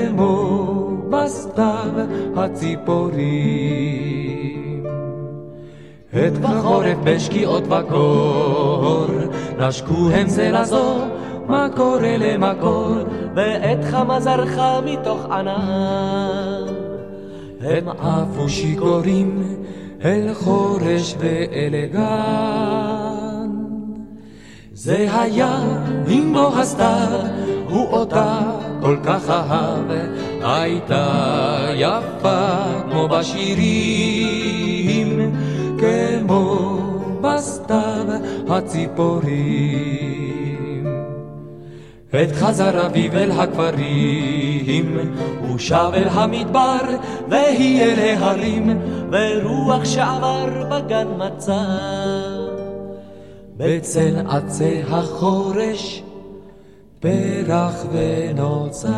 כמו 0.08 0.90
בסתיו 1.10 1.92
הציפורים. 2.36 4.02
עת 6.12 6.38
בחורף 6.38 6.98
בשקיעות 7.04 7.66
בקור, 7.66 9.06
נשקו 9.58 10.10
הם 10.10 10.28
זה 10.28 10.50
לזו, 10.50 10.96
מקור 11.48 11.98
אלה 12.04 12.38
מקור, 12.38 12.94
ועת 13.34 13.84
חמה 13.90 14.20
זרחה 14.20 14.80
מתוך 14.84 15.26
ענן. 15.30 16.66
הם 17.60 17.88
עפו 17.88 18.48
שיכורים 18.48 19.56
אל 20.04 20.34
חורש 20.34 21.14
ואל. 21.18 21.74
זה 24.72 25.06
היה 25.12 25.58
עם 26.08 26.32
בוא 26.32 26.58
הסתיו, 26.58 27.20
הוא 27.68 27.88
אותה 27.88 28.40
כל 28.82 28.96
כך 29.04 29.30
אהב, 29.30 29.90
הייתה 30.42 31.66
יפה 31.74 32.48
כמו 32.90 33.08
בשירים, 33.08 34.16
כמו 35.78 36.78
בסתיו 37.20 38.06
הציפורים. 38.48 40.02
עת 42.12 42.32
חזר 42.32 42.86
אביב 42.86 43.14
אל 43.14 43.30
הכפרים, 43.30 44.98
הוא 45.48 45.58
שב 45.58 45.90
אל 45.94 46.08
המדבר, 46.08 46.80
והיא 47.28 47.82
אל 47.82 47.98
ההרים, 47.98 48.80
ורוח 49.12 49.84
שעבר 49.84 50.64
בגן 50.70 51.08
מצא. 51.18 51.64
בצל 53.56 54.16
עצי 54.28 54.82
החורש, 54.88 56.02
פרח 57.02 57.86
ונוצר. 57.92 58.92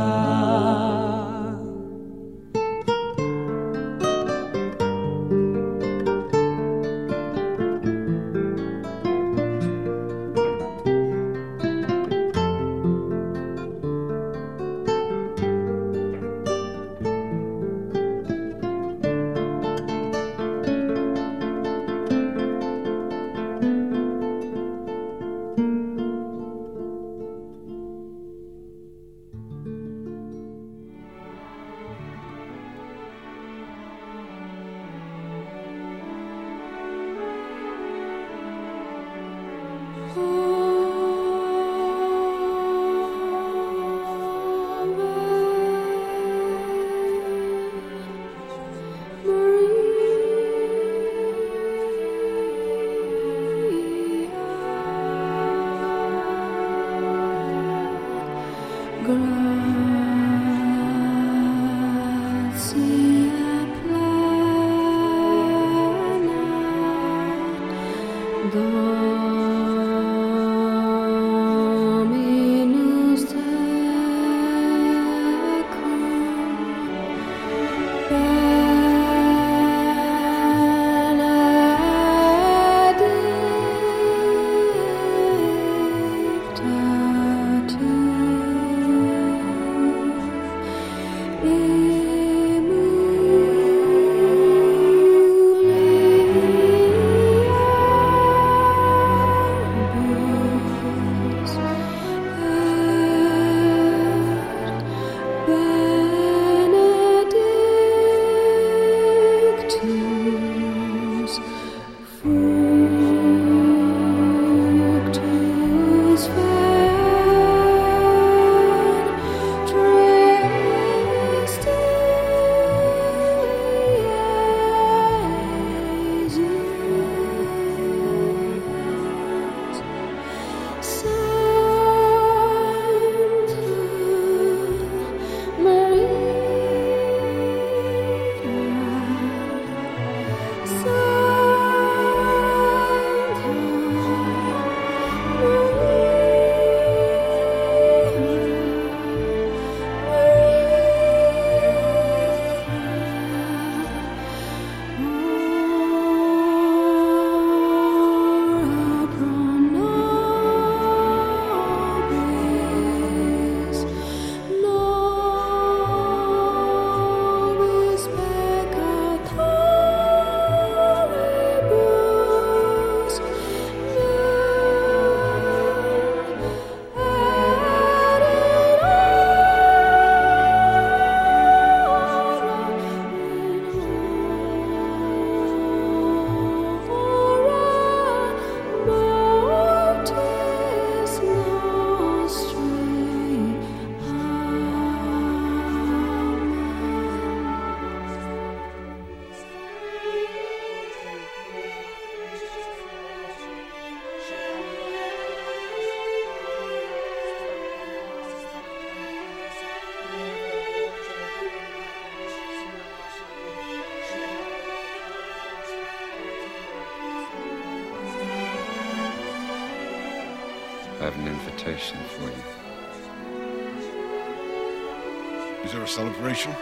Celebration? 226.25 226.53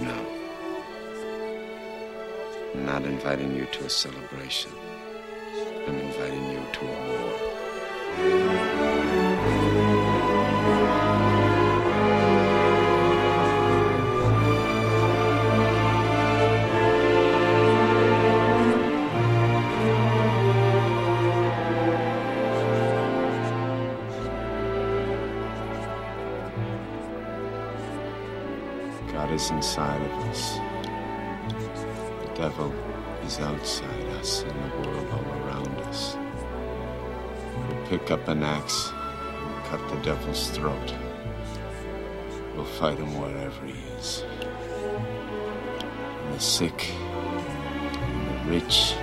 No. 0.00 0.26
I'm 2.74 2.86
not 2.86 3.04
inviting 3.04 3.54
you 3.54 3.66
to 3.66 3.84
a 3.84 3.90
celebration. 3.90 4.72
Is 29.42 29.50
inside 29.50 30.00
of 30.00 30.12
us. 30.30 30.58
The 32.22 32.34
devil 32.34 32.72
is 33.24 33.40
outside 33.40 34.06
us 34.20 34.42
and 34.42 34.50
the 34.50 34.88
world 34.88 35.08
all 35.10 35.32
around 35.42 35.78
us. 35.88 36.16
We'll 37.56 37.86
pick 37.86 38.10
up 38.12 38.28
an 38.28 38.44
axe 38.44 38.92
and 38.92 39.64
cut 39.64 39.80
the 39.88 39.96
devil's 40.02 40.50
throat. 40.50 40.94
We'll 42.54 42.64
fight 42.64 42.98
him 42.98 43.18
wherever 43.20 43.66
he 43.66 43.78
is. 43.98 44.24
In 46.24 46.32
the 46.32 46.40
sick, 46.40 46.90
in 46.90 48.26
the 48.26 48.52
rich, 48.52 48.94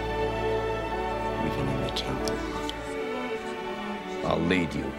even 1.48 1.68
in 1.68 1.82
the 1.82 1.94
temple. 1.96 2.38
I'll 4.24 4.40
lead 4.40 4.74
you. 4.74 4.90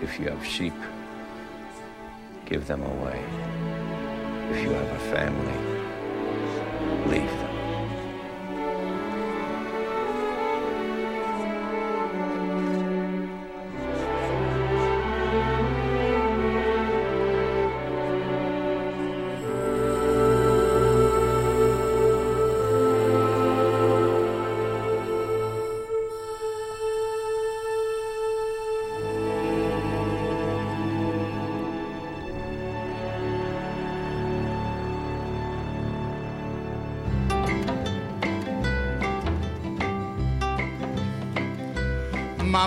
If 0.00 0.18
you 0.18 0.30
have 0.30 0.44
sheep, 0.46 0.74
give 2.48 2.66
them 2.66 2.82
away. 2.82 3.22
If 4.50 4.62
you 4.62 4.70
have 4.70 4.90
a 4.90 4.98
family, 5.12 5.52
leave 7.10 7.30
them. 7.30 7.47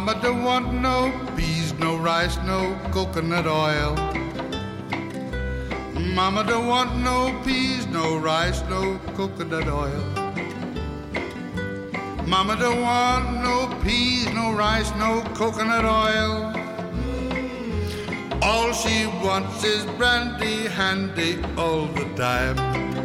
Mama 0.02 0.20
don't 0.20 0.43
want 0.43 0.74
no 0.74 1.14
peas, 1.38 1.74
no 1.74 1.95
rice, 1.95 2.36
no 2.38 2.76
coconut 2.91 3.45
oil. 3.45 3.93
Mama 5.93 6.43
don't 6.43 6.66
want 6.66 6.97
no 7.04 7.39
peas, 7.45 7.86
no 7.86 8.18
rice, 8.18 8.64
no 8.64 8.99
coconut 9.14 9.68
oil. 9.68 10.04
Mama 12.26 12.56
don't 12.56 12.82
want 12.82 13.43
no 13.43 13.70
peas, 13.84 14.26
no 14.34 14.52
rice, 14.54 14.91
no 14.95 15.22
coconut 15.36 15.86
oil. 15.86 16.52
All 18.41 18.74
she 18.74 19.06
wants 19.24 19.64
is 19.64 19.86
brandy 19.99 20.66
handy 20.66 21.38
all 21.56 21.86
the 21.86 22.06
time. 22.16 23.01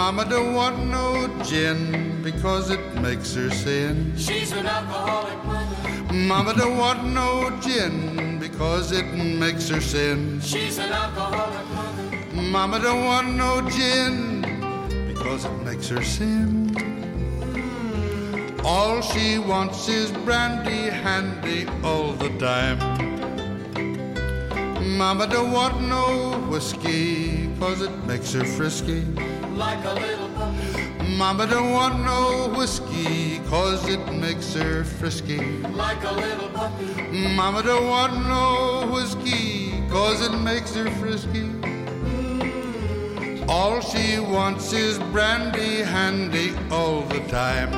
Mama 0.00 0.24
don't 0.24 0.54
want 0.54 0.78
no 0.86 1.28
gin 1.44 2.22
because 2.22 2.70
it 2.70 2.80
makes 3.02 3.34
her 3.34 3.50
sin. 3.50 4.14
She's 4.16 4.50
an 4.50 4.66
alcoholic 4.66 5.44
mother. 5.44 6.14
Mama 6.14 6.54
don't 6.54 6.78
want 6.78 7.04
no 7.04 7.50
gin 7.60 8.38
because 8.38 8.92
it 8.92 9.04
makes 9.14 9.68
her 9.68 9.82
sin. 9.82 10.40
She's 10.40 10.78
an 10.78 10.90
alcoholic 10.90 11.66
mother. 11.76 12.16
Mama 12.32 12.78
don't 12.80 13.04
want 13.04 13.34
no 13.34 13.60
gin 13.68 14.40
because 15.12 15.44
it 15.44 15.56
makes 15.68 15.88
her 15.90 16.02
sin. 16.02 16.74
Hmm. 17.52 18.64
All 18.64 19.02
she 19.02 19.38
wants 19.38 19.86
is 19.86 20.10
brandy 20.24 20.88
handy 20.88 21.68
all 21.84 22.12
the 22.12 22.30
time. 22.38 22.78
Mama 24.96 25.26
don't 25.26 25.52
want 25.52 25.78
no 25.82 26.38
whiskey 26.48 27.50
cause 27.60 27.82
it 27.82 27.94
makes 28.06 28.32
her 28.32 28.46
frisky. 28.46 29.04
Like 29.60 29.84
a 29.84 29.92
little 29.92 30.28
puppy. 30.30 31.16
Mama 31.18 31.46
don't 31.46 31.72
want 31.72 32.00
no 32.02 32.48
whiskey 32.56 33.40
cause 33.40 33.86
it 33.86 34.00
makes 34.10 34.54
her 34.54 34.84
frisky. 34.84 35.38
Like 35.84 36.02
a 36.02 36.12
little 36.12 36.48
puppy. 36.48 36.86
Mama 37.36 37.62
don't 37.62 37.86
want 37.86 38.14
no 38.26 38.86
whiskey 38.90 39.82
cause 39.90 40.22
it 40.26 40.32
makes 40.38 40.74
her 40.74 40.88
frisky. 40.92 41.42
Mm. 41.42 43.46
All 43.50 43.82
she 43.82 44.18
wants 44.18 44.72
is 44.72 44.98
brandy 45.12 45.82
handy 45.82 46.54
all 46.70 47.02
the 47.02 47.20
time. 47.28 47.70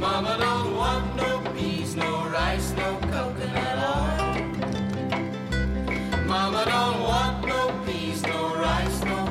Mama 0.00 0.38
don't 0.40 0.74
want 0.74 1.16
no 1.16 1.42
peas, 1.52 1.94
no 1.96 2.26
rice, 2.28 2.72
no 2.78 2.96
coconut 3.12 3.78
oil. 3.94 4.34
Mama 6.24 6.64
don't 6.64 7.00
want 7.02 7.46
no 7.46 7.68
peas, 7.84 8.22
no 8.22 8.54
rice, 8.56 9.04
no. 9.04 9.25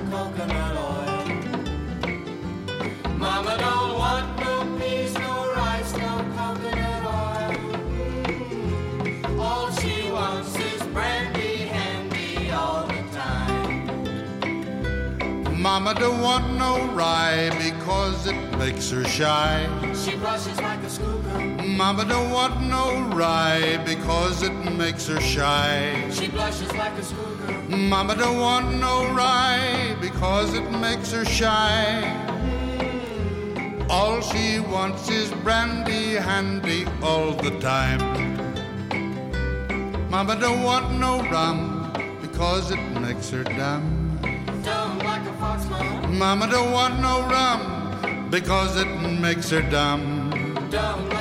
Mama 3.18 3.56
don't 3.58 3.98
want 3.98 4.38
no 4.38 4.78
peas, 4.78 5.14
no 5.14 5.54
rice, 5.56 5.94
no 5.94 6.26
coconut 6.36 7.06
oil. 7.06 7.56
All 9.40 9.72
she 9.72 10.12
wants 10.12 10.54
is 10.58 10.82
brandy 10.88 11.68
handy 11.68 12.52
all 12.52 12.86
the 12.86 13.02
time. 13.14 13.88
Mama 15.62 15.94
don't 15.94 16.22
want 16.22 16.54
no 16.58 16.86
rye 16.92 17.50
because 17.58 18.28
it 18.28 18.36
makes 18.58 18.92
her 18.92 19.06
shy. 19.06 19.70
She 19.94 20.18
blushes 20.18 20.60
like 20.60 20.84
a 20.84 20.90
scoop. 20.90 21.25
Mama 21.76 22.06
don't 22.06 22.32
want 22.32 22.62
no 22.62 23.02
rye 23.14 23.84
because 23.86 24.44
it 24.44 24.54
makes 24.78 25.08
her 25.08 25.20
shy. 25.20 26.10
She 26.10 26.30
blushes 26.30 26.72
like 26.72 26.94
a 26.94 27.04
schoolgirl. 27.04 27.78
Mama 27.78 28.16
don't 28.16 28.40
want 28.40 28.80
no 28.80 29.12
rye 29.14 29.94
because 30.00 30.54
it 30.54 30.72
makes 30.72 31.12
her 31.12 31.26
shy. 31.26 32.00
Hmm. 32.80 33.92
All 33.92 34.22
she 34.22 34.62
wants 34.62 35.10
is 35.10 35.30
brandy 35.44 36.14
handy 36.14 36.86
all 37.04 37.34
the 37.34 37.52
time. 37.60 38.00
Mama 40.10 40.40
don't 40.40 40.64
want 40.64 40.98
no 40.98 41.22
rum 41.30 41.92
because 42.22 42.72
it 42.72 42.80
makes 43.02 43.30
her 43.32 43.44
dumb. 43.44 44.18
Dumb 44.64 45.00
like 45.00 45.28
a 45.28 45.34
fox, 45.34 45.70
mama. 45.70 46.08
Mama 46.08 46.48
don't 46.48 46.72
want 46.72 47.02
no 47.02 47.28
rum 47.28 48.30
because 48.30 48.78
it 48.78 48.88
makes 49.20 49.50
her 49.50 49.62
dumb. 49.62 50.30
Dumb 50.70 51.10
like 51.10 51.10
a 51.10 51.10
fox, 51.10 51.15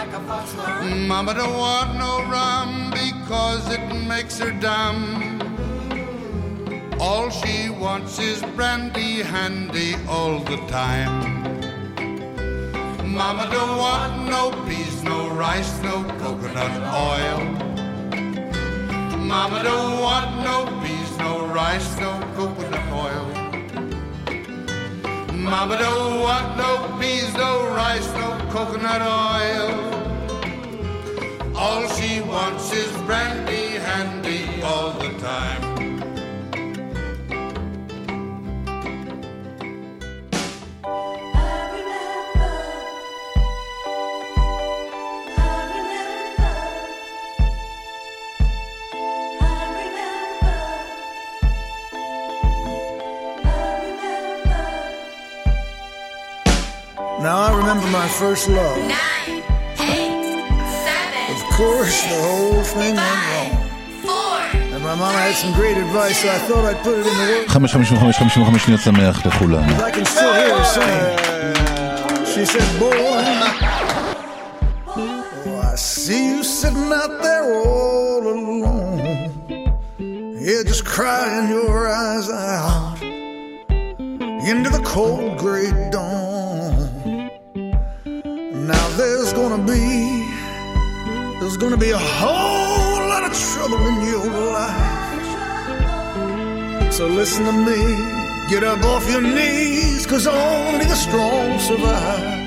mama. 1.09 1.35
Don't 1.35 1.57
want 1.57 1.97
no 1.99 2.23
rum 2.31 2.91
because 2.91 3.69
it 3.71 3.85
makes 4.07 4.39
her 4.39 4.53
dumb. 4.53 5.35
All 7.01 7.31
she 7.31 7.69
wants 7.69 8.19
is 8.19 8.43
brandy 8.57 9.23
handy 9.23 9.95
all 10.09 10.39
the 10.41 10.57
time. 10.69 11.45
Mama 13.15 13.49
don't 13.51 13.79
want 13.79 14.29
no 14.29 14.51
peas, 14.67 15.03
no 15.05 15.31
rice, 15.31 15.81
no 15.83 16.03
coconut 16.19 16.83
oil. 17.13 17.65
Mama 19.19 19.63
don't 19.63 20.01
want 20.01 20.43
no 20.43 20.67
peas, 20.83 21.19
no 21.19 21.47
rice, 21.47 21.97
no 22.01 22.13
coconut 22.35 22.93
oil. 22.93 23.27
Mama 25.33 25.79
don't 25.79 26.21
want 26.21 26.57
no 26.57 26.99
peas, 26.99 27.33
no 27.35 27.69
rice, 27.75 28.09
no 28.15 28.37
coconut 28.51 29.03
oil. 29.03 29.94
All 31.57 31.87
she 31.89 32.21
wants 32.21 32.73
is 32.73 32.91
brandy 33.03 33.79
handy 33.79 34.63
all 34.63 34.91
the 34.93 35.09
time. 35.21 35.75
Now 57.25 57.39
I 57.39 57.57
remember 57.57 57.87
my 57.87 58.07
first 58.07 58.49
love. 58.51 58.77
Nine, 58.77 58.91
eight, 58.91 58.93
seven, 58.93 59.24
Of 59.24 59.24
course, 61.58 61.98
the 62.12 62.20
whole 62.28 62.64
thing 62.64 62.96
went 62.96 63.22
wrong. 63.30 63.52
four, 64.04 64.40
And 64.74 64.82
my 64.84 64.96
mama 64.96 65.20
had 65.26 65.36
some 65.36 65.54
great 65.54 65.78
advice, 65.78 66.18
so 66.22 66.30
I 66.30 66.40
thought 66.48 66.66
I'd 66.66 66.82
put 66.84 66.96
it 67.00 67.06
in 67.12 67.16
the 67.22 67.26
words. 67.32 67.54
555 67.54 68.16
55 68.16 68.60
שניות 68.60 68.82
שמח 68.82 69.26
לכולם. 69.26 69.66
I 69.82 69.92
can 69.92 70.06
still 70.06 70.34
hear 70.40 70.52
her 70.58 70.66
sing. 70.76 71.30
She 72.32 72.46
said, 72.46 72.68
Boy, 72.80 72.94
oh, 74.88 75.72
I 75.72 75.76
see 75.76 76.24
you 76.32 76.44
sitting 76.44 76.92
out 77.02 77.14
there 77.26 77.46
all 77.66 78.22
alone. 78.36 78.98
Yeah, 80.48 80.62
just 80.72 80.86
crying 80.86 81.50
your 81.50 81.90
eyes 81.90 82.28
out 82.30 82.98
into 84.52 84.70
the 84.70 84.82
cold 84.96 85.38
gray 85.38 85.70
dawn. 85.92 86.76
Now 88.72 88.86
there's 89.00 89.32
gonna 89.34 89.64
be, 89.74 89.92
there's 91.41 91.57
gonna 91.57 91.76
be 91.76 91.91
a 91.91 91.99
whole 91.99 93.09
lot 93.09 93.24
of 93.24 93.32
trouble 93.37 93.87
in 93.89 93.97
your 94.09 94.26
life. 94.53 95.03
So 96.93 97.07
listen 97.07 97.45
to 97.45 97.53
me, 97.53 97.80
get 98.49 98.62
up 98.62 98.82
off 98.85 99.09
your 99.11 99.20
knees, 99.20 100.07
cause 100.07 100.26
only 100.26 100.85
the 100.85 100.95
strong 100.95 101.59
survive. 101.59 102.43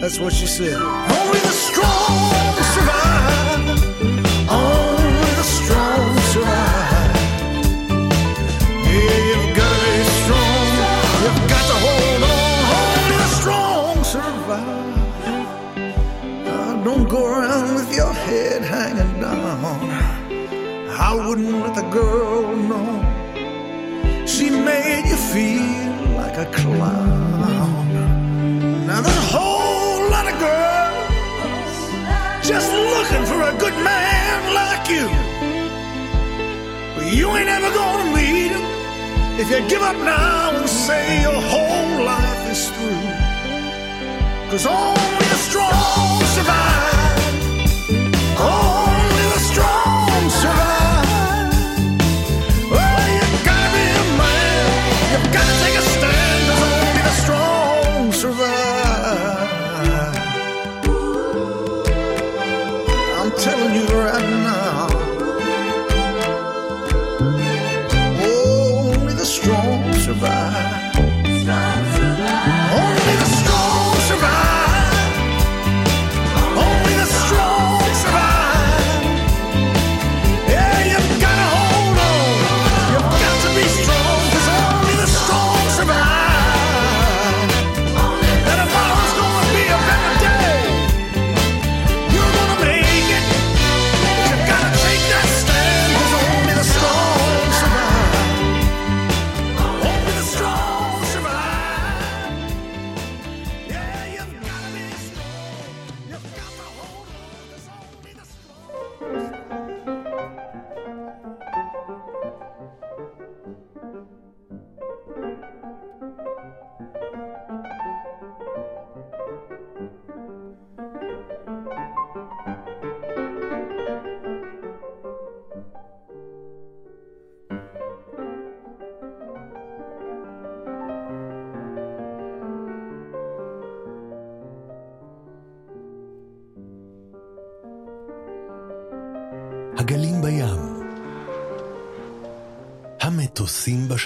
That's 0.00 0.18
what 0.18 0.32
she 0.32 0.46
said. 0.46 0.74
Only 0.74 1.40
the 1.40 1.52
strong 1.52 2.29
I 21.10 21.14
wouldn't 21.26 21.50
let 21.50 21.74
the 21.74 21.82
girl 21.90 22.54
know. 22.70 22.90
She 24.26 24.48
made 24.48 25.06
you 25.10 25.16
feel 25.34 26.14
like 26.14 26.36
a 26.38 26.46
clown. 26.52 27.88
Now 28.86 29.00
there's 29.00 29.16
a 29.16 29.28
whole 29.36 30.08
lot 30.08 30.26
of 30.32 30.36
girls 30.38 31.66
just 32.46 32.70
looking 32.70 33.24
for 33.26 33.42
a 33.42 33.52
good 33.58 33.76
man 33.90 34.54
like 34.54 34.84
you. 34.94 35.08
But 36.94 37.12
you 37.12 37.26
ain't 37.36 37.48
ever 37.58 37.70
gonna 37.74 38.14
meet 38.14 38.52
him 38.54 38.64
if 39.40 39.50
you 39.50 39.68
give 39.68 39.82
up 39.82 39.96
now 39.96 40.60
and 40.60 40.68
say 40.68 41.22
your 41.22 41.40
whole 41.52 42.04
life 42.04 42.50
is 42.52 42.68
through. 42.68 43.06
Cause 44.52 44.64
only 44.64 45.26
the 45.32 45.40
strong 45.48 46.22
survive. 46.36 46.89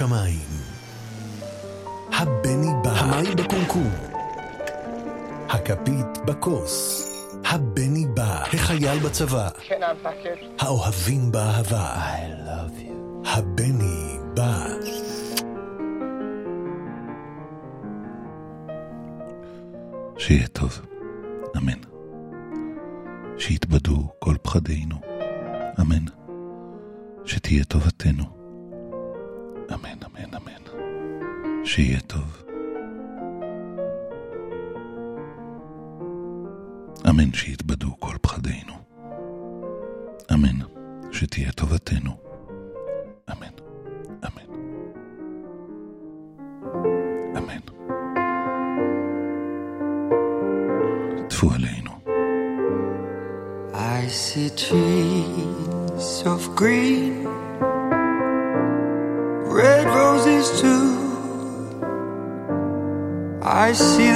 בשמיים, 0.05 0.48
הבני 2.12 2.70
בא, 2.84 2.90
המים 2.90 3.36
בקומקום, 3.36 3.90
הכפית 5.48 6.18
בכוס, 6.26 7.09
הבני 7.44 8.07
בא, 8.14 8.42
החייל 8.52 8.98
בצבא, 8.98 9.48
it? 9.48 10.44
האוהבים 10.59 11.32
באהבה, 11.32 11.94
I 11.94 12.48
love 12.48 12.80
you, 12.80 13.28
הבני 13.28 14.18
בא. 14.34 14.66
שיהיה 20.18 20.46
טוב, 20.46 20.80
אמן. 21.57 21.78
שיתבדו 23.38 24.09
כל 24.18 24.36
פחדינו, 24.42 24.96
אמן. 25.80 26.05
שתהיה 27.24 27.64
טובתנו, 27.64 28.34
שיהיה 31.74 32.00
טוב. 32.00 32.42
אמן 37.10 37.32
שיתבדו 37.32 37.96
כל 37.98 38.16
פחדינו. 38.20 38.72
אמן 40.32 40.66
שתהיה 41.12 41.52
טובתנו. 41.52 42.16
אמן, 43.32 43.54
אמן. 44.26 44.50
אמן. 47.38 47.60
טפו 51.28 51.50
עלינו. 51.50 51.90
I 53.72 54.08
see 54.08 54.50
trees 54.62 56.08
of 56.26 56.42
green, 56.60 57.13
see 63.74 64.13